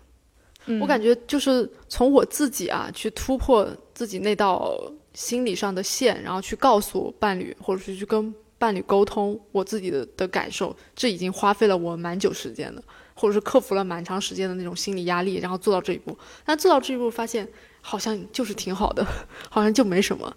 [0.80, 4.80] 我感觉就是从我自己啊去突破自己那道
[5.14, 8.34] 心理上的线，然后去告诉伴侣，或者是去跟。
[8.64, 12.82] 伴侣沟通我自己的的感受，这已经花费了我蛮久时间的，
[13.14, 16.18] 或者是克服了蛮长时间的那种心理压力，然后做到这一步。
[16.46, 17.46] 但做到这一步，发现
[17.82, 19.06] 好像就是挺好的，
[19.52, 20.34] 好像就没什么。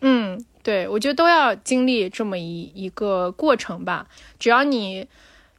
[0.00, 4.06] 嗯，对，我觉得都要经历这么一一个过程吧。
[4.38, 5.06] 只要你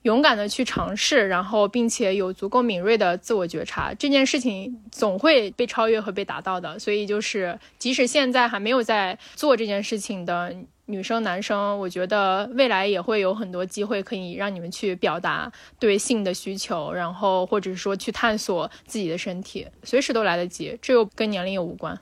[0.02, 6.80] 勇敢的去尝试，然后并且有足够敏锐的自我觉察，这件事情总会被超越和被达到的。
[6.80, 10.56] 所以就是，即使现在还没有在做这件事情的。
[10.88, 22.00] 女生、男生，我觉得未来也会有很多机会可以让你们去表达对性的需求，然后或者是说去探索自己的身体，随时都来得及，这又跟年龄也无关。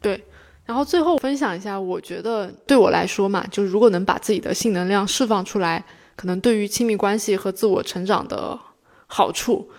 [0.00, 0.24] 对，
[0.66, 5.84] 然后最后分享一下，我觉得对我来说嘛，就是如果能把自己的性能量释放出来，
[6.16, 8.58] 可能对于亲密关系和自我成长的
[9.06, 9.70] 好处，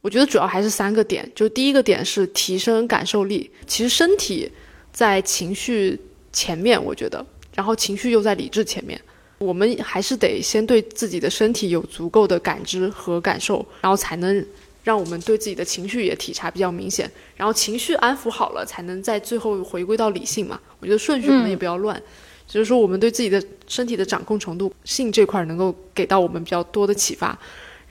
[0.00, 1.30] 我觉得主要还是三个点。
[1.34, 4.50] 就第一个点是提升感受力，其实身体
[4.92, 6.00] 在情绪
[6.32, 7.24] 前面，我觉得。
[7.54, 9.00] 然后情绪又在理智前面，
[9.38, 14.44] 我们还是得先对自己的身体有足够的感知和感受，然后才能
[14.82, 17.10] 让我们对自己的情绪也体察比较明显。
[17.36, 20.60] 然后情绪安抚好了，才能在最后回归到理性嘛。
[20.80, 22.00] 我觉得顺序可能也不要乱，
[22.46, 27.38] 就是说我们对自己的身体的掌控程度，性这块能够给到我们比较多的启发。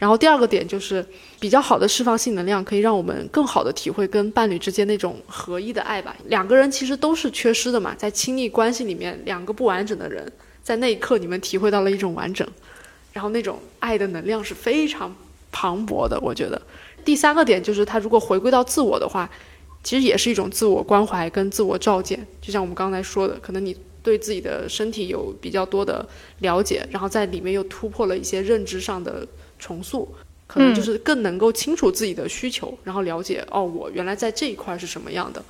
[0.03, 1.05] 然后第二个点就是
[1.39, 6.13] 比较好的释放性能量，可以让我们更好的体会跟伴侣之间那种合一的爱吧。
[6.25, 10.29] 两个人其实都是缺失的嘛，在亲密关系里面，两个不完整的人，
[10.61, 12.45] 在那一刻你们体会到了一种完整，
[13.13, 15.15] 然后那种爱的能量是非常
[15.51, 16.19] 磅礴的。
[16.19, 16.61] 我觉得
[17.05, 19.29] 第三个点就是他如果回归到自我的话，
[19.85, 22.27] 其实也是一种自我关怀跟自我照见。
[22.41, 23.73] 就像我们刚才说的，可能你
[24.03, 26.05] 对自己的身体有比较多的
[26.39, 29.25] 了解，然后在里面又突破了一些认知上的
[29.63, 30.13] 重塑，
[30.45, 35.41] 可能就是更能够清楚自己的需求，然后了解哦，我原来在这一块是什么样的。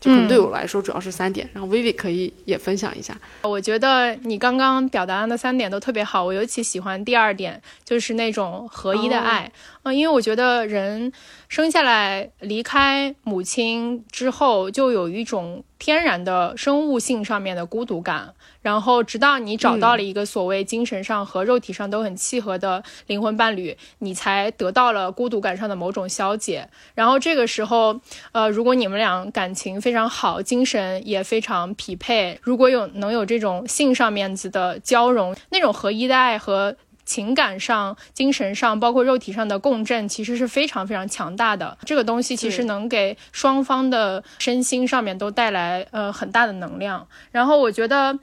[0.00, 3.14] 就可能对我来说主要是三点，然后 Vivi 可以也分享一下。
[3.42, 9.52] 我觉得你刚刚表达的三点都特别好，我尤其喜欢第二点，就是那种合一的爱。
[9.82, 11.12] 嗯，因为我觉得人
[11.50, 18.34] 生下来离开母亲之后，就有一种天然的生物性上面的孤独感。
[18.62, 26.68] 然后，直到你找到了一个所谓精神上和肉体上都很契合的灵魂伴侣，你才得到了孤独感上的某种消解。
[26.94, 27.98] 然后这个时候，
[28.32, 36.76] 呃，如果你们俩感情非常好，精神也非常匹配，如果有能有这种性上面子的交融，那种合一的爱和。
[37.10, 41.76] 情感上、精神上，包括肉体上的共振，其实是非常非常强大的。
[41.84, 47.08] 这个东西其实能给双方的身心上面都带来呃很大的能量。
[47.32, 48.16] 然后我觉得，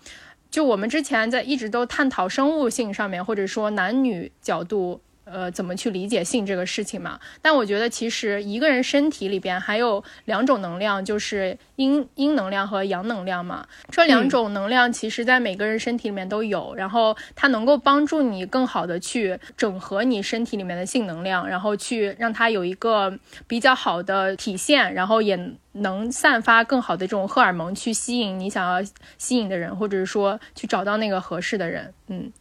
[0.50, 5.02] 就我们之前在一直都探讨生物性上面，或者说男女角度。
[5.30, 7.20] 呃，怎么去理解性这个事情嘛？
[7.42, 13.68] 但我觉得其实一个人身体里边还有两种能量，就是阴阴能量和阳能量嘛。
[13.90, 23.18] 这两种能量其实在每个人身体里面都有，然后它能够帮助你更好的去整合你身体里面的性能量，然后去让它有一个
[23.48, 25.38] 比较好的体现，然后也
[25.74, 28.82] 能散发更好的这种荷尔蒙去吸引你想要
[29.18, 31.94] 吸引的人，或者是说去找到那个合适的人。
[32.08, 32.32] 嗯，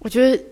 [0.00, 0.42] 我觉得。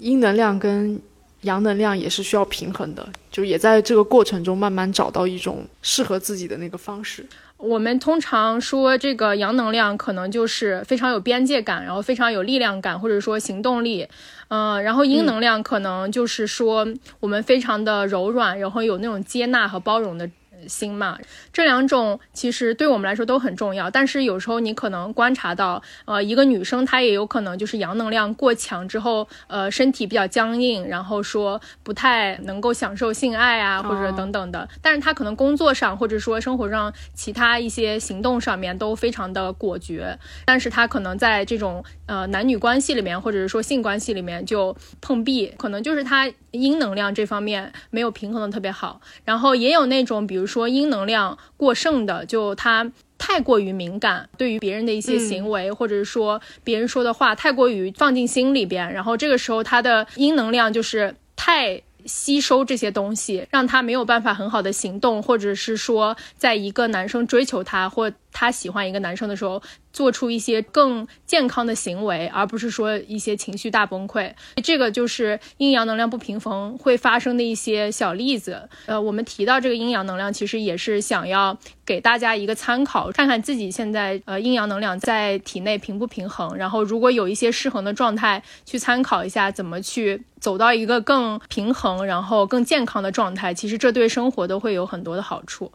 [0.00, 1.00] 阴能量跟
[1.42, 7.24] 阳能量也是需要平衡的，就也在这个过程中慢慢找到一种适合自己的那个方式。
[7.56, 14.08] 我们通常说这个阳能量可能就是非常有边界感，然后非常有力量感，或者说行动力。
[14.48, 16.86] 嗯，然后阴能量可能就是说
[17.20, 20.28] 我们非常的柔软，然后有那种接纳和包容的。
[20.68, 21.18] 心嘛，
[21.52, 23.90] 这两种其实对我们来说都很重要。
[23.90, 34.68] 但是有时候你可能观察到，呃，一个女生她也有可能就是阳能量过强之后，呃，身体比较僵硬，然后说不太能够享受性爱啊，或者等等的。
[34.80, 49.00] 但是她可能工作上或者说生活上其他一些行动上面都非常的果决，但是她可能在这种呃男女关系里面或者是说性关系里面就碰壁，可能就是他阴能量这方面没有平衡的特别好。
[49.24, 50.50] 然后也有那种比如。
[50.50, 68.10] 说阴能量过剩的，就他太过于敏感，对于别人的一些行为，或者是说别人说的话，太过于放进心里边，然后这个时候他的阴能量就是太吸收这些东西，让他没有办法很好的行动，或者是说，在一个男生追求他或。
[68.32, 69.62] 他喜欢一个男生的时候，
[69.92, 74.32] 做出一些更健康的行为，而不是说一些情绪大崩溃。
[74.62, 78.68] 这个就是阴阳能量不平衡会发生的一些小例子。
[78.86, 86.56] 呃，我们提到这个阴阳能量，其实也是想要给大家一个参考，看看自己现在呃阴阳能量在体内平不平衡。
[86.56, 93.52] 然后如果有一些失衡的状态，去参考一下怎么去走到一个更平衡，然后更健康的状态。
[93.52, 95.72] 其实这对生活都会有很多的好处。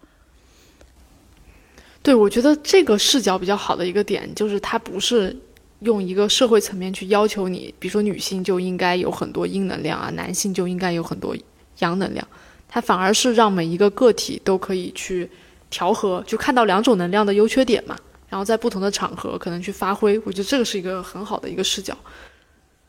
[2.05, 5.35] 对，我觉得这个视角比较好的一个点，就是它不是
[5.79, 11.35] 用一个社会层面去要求你，比如说女性就应该有很多阴能量啊，男性就应该有很多
[11.79, 12.27] 阳能量，
[12.69, 15.27] 它反而是让每一个个体都可以去
[15.71, 17.97] 调和，就看到两种能量的优缺点嘛，
[18.29, 21.97] 然后在不同的场合可能去发挥，我觉得这个是一个很好的一个视角。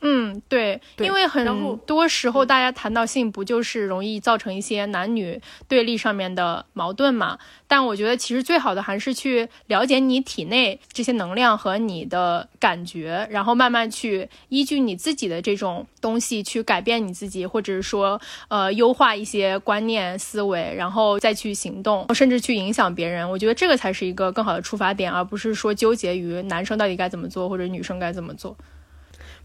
[0.09, 7.37] 嗯，对，因为很多时候大家谈到性，不就是容易造成一些男女对立上面的矛盾嘛？
[7.67, 23.29] 但我觉得其实最好的还是去了解你体内这些能量和你的感觉，然后慢慢去依据你自己的这种东西去改变你自己，或者是说呃优化一些观念思维，然后再去行动，甚至去影响别人。
[23.29, 28.57] 我觉得这个才是一个更好的出发点，而不是说纠结于男生到底该怎么做或者女生该怎么做。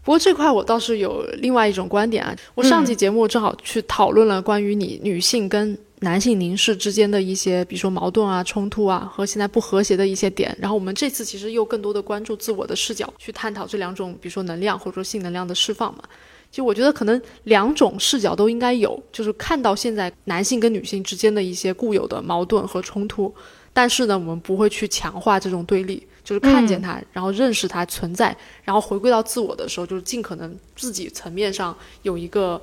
[0.04, 10.56] 不过这块我倒是有另外一种观点啊，我上期节目正好去讨论了关于你女性跟男性凝视之间的一些，比如说矛盾啊、冲突啊和现在不和谐的一些点。
[10.60, 16.02] 然后我们这次其实又更多的关注自我的视角去探讨这两种，比如说能量或者说性能量的释放嘛。
[16.50, 23.32] 就我觉得可能两种视角都应该有，就是看到现在男性跟女性之间的一些固有的矛盾和冲突，
[23.72, 26.04] 但是呢，我们不会去强化这种对立。
[26.24, 32.60] 就是看见它，然后认识它存在，然后回归到自我的时候，就是尽可能自己层面上有一个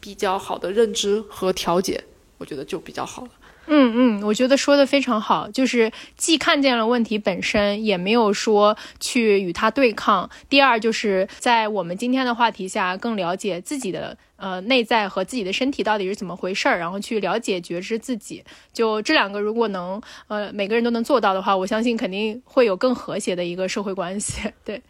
[0.00, 2.02] 比较好的认知和调节，
[2.38, 3.30] 我觉得就比较好了。
[3.66, 10.28] 嗯嗯，我觉得说的非常好，就是既看见了问题本身，也没有说去与它对抗。
[10.48, 18.42] 第二，就是在我们今天的话题下，更了解自己的呃内在和自己的身体到底是怎么回事儿，然后去了解觉知自己。
[18.72, 24.50] 就这两个，如果能呃每个人都能做到的话，我相信肯定会有更和谐的一个社会关系。
[24.64, 24.82] 对。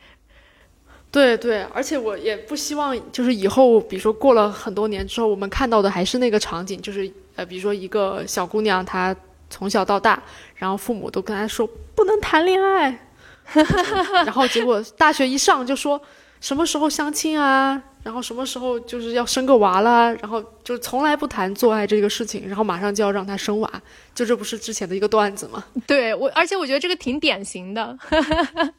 [1.10, 9.14] 对对，而且我也不希望，就是以后，比如说过了很多年之后，我们看到的还是那个场景，就是呃，比如说一个小姑娘，她
[9.48, 10.22] 从小到大，
[10.54, 13.06] 然后父母都跟她说不能谈恋爱，
[14.24, 16.00] 然后结果大学一上就说
[16.42, 23.70] 什么时候相亲啊，然后什么时候就是要生个娃啦，然后就从来不谈做爱这个事情，然后马上就要让她生娃，
[24.12, 25.62] 就这不是之前的一个段子吗？
[25.86, 27.96] 对我，而且我觉得这个挺典型的。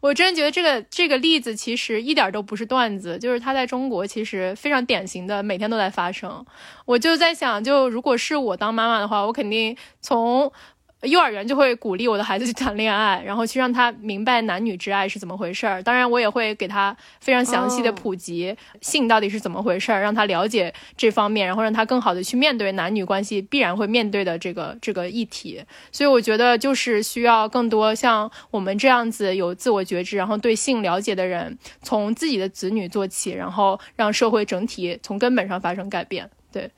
[0.00, 6.44] 我真的觉得这个这个例子其实一点都不是段子，就是它在中国其实非常典型的，每天都在发生。
[6.84, 10.50] 我就在想，就如果是我当妈妈的话，我肯定从。
[11.04, 15.82] 幼儿园就会鼓励我的孩子去谈恋爱，然后去让他明白男女之爱是怎么回事儿。
[15.82, 25.62] 当然，我也会给他非常详细的普及性到底是怎么回事儿，让他了解这方面，然后让他更好的去面对男女关系必然会面对的这个这个议题。
[25.92, 36.28] 所以，我觉得就是需要更多像我们这样子有自我觉知，然后对性了解的人，从自己的子女做起，然后让社会整体从根本上发生改变。
[36.52, 36.70] 对。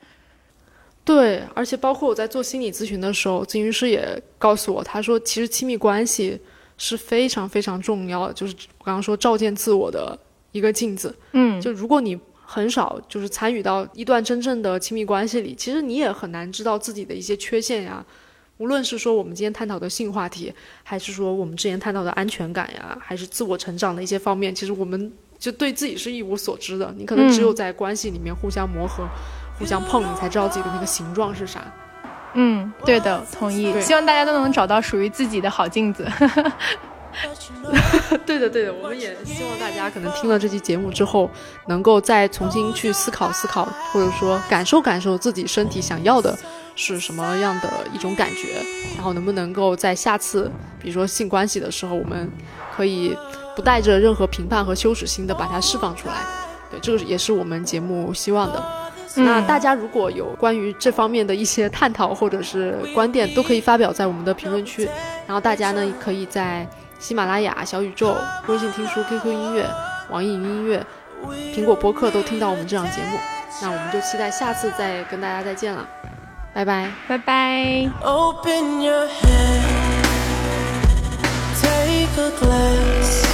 [1.07, 6.37] 对，而且包括我在做心理咨询的时候，咨询师也告诉我，他说其实亲密关系
[6.77, 10.19] 是非常非常重要的，就是我刚刚说照见自我的
[10.51, 11.15] 一个镜子。
[11.31, 18.05] 嗯，就如果你很少就是参与到一段真正的亲密关系里，其实你也很难知道自己的一些缺陷呀。
[18.57, 20.53] 无论是说我们今天探讨的性话题，
[20.83, 26.93] 还是说我们之前探讨的安全感呀，还是自我成长的一些方面，其实我们就对自己是一无所知的。
[26.97, 29.07] 你可能只有在关系里面互相磨合。
[29.57, 31.61] 互相碰，你才知道自己的那个形状是啥。
[32.33, 33.79] 嗯，对的，同意。
[33.81, 36.07] 希望大家都能找到属于自己的好镜子。
[38.25, 41.29] 对的，对的，我们也希望大家可能听了这期节目之后，
[41.65, 46.37] 能够再重新去思考思考，或者说感受感受自己身体想要的
[46.75, 48.61] 是什么样的一种感觉，
[48.95, 52.29] 然后能不能够在下次，比如说性关系的时候，我们
[52.75, 53.17] 可以
[53.55, 56.13] 不带着任何评判和羞耻心的把它释放出来。
[56.69, 58.63] 对，这个也是我们节目希望的。
[59.23, 64.87] 那大家如果有关于这方面的一些探讨或者是观点，都可以发表在我们的评论区。
[65.25, 66.67] 然后大家呢，可以在
[66.99, 68.15] 喜马拉雅、小宇宙、
[68.47, 69.65] 微信听书、QQ 音乐、
[70.09, 70.85] 网易云音乐、
[71.53, 73.17] 苹果播客都听到我们这档节目。
[73.61, 75.87] 那我们就期待下次再跟大家再见了，
[76.53, 77.89] 拜拜，拜拜。
[82.13, 83.26] be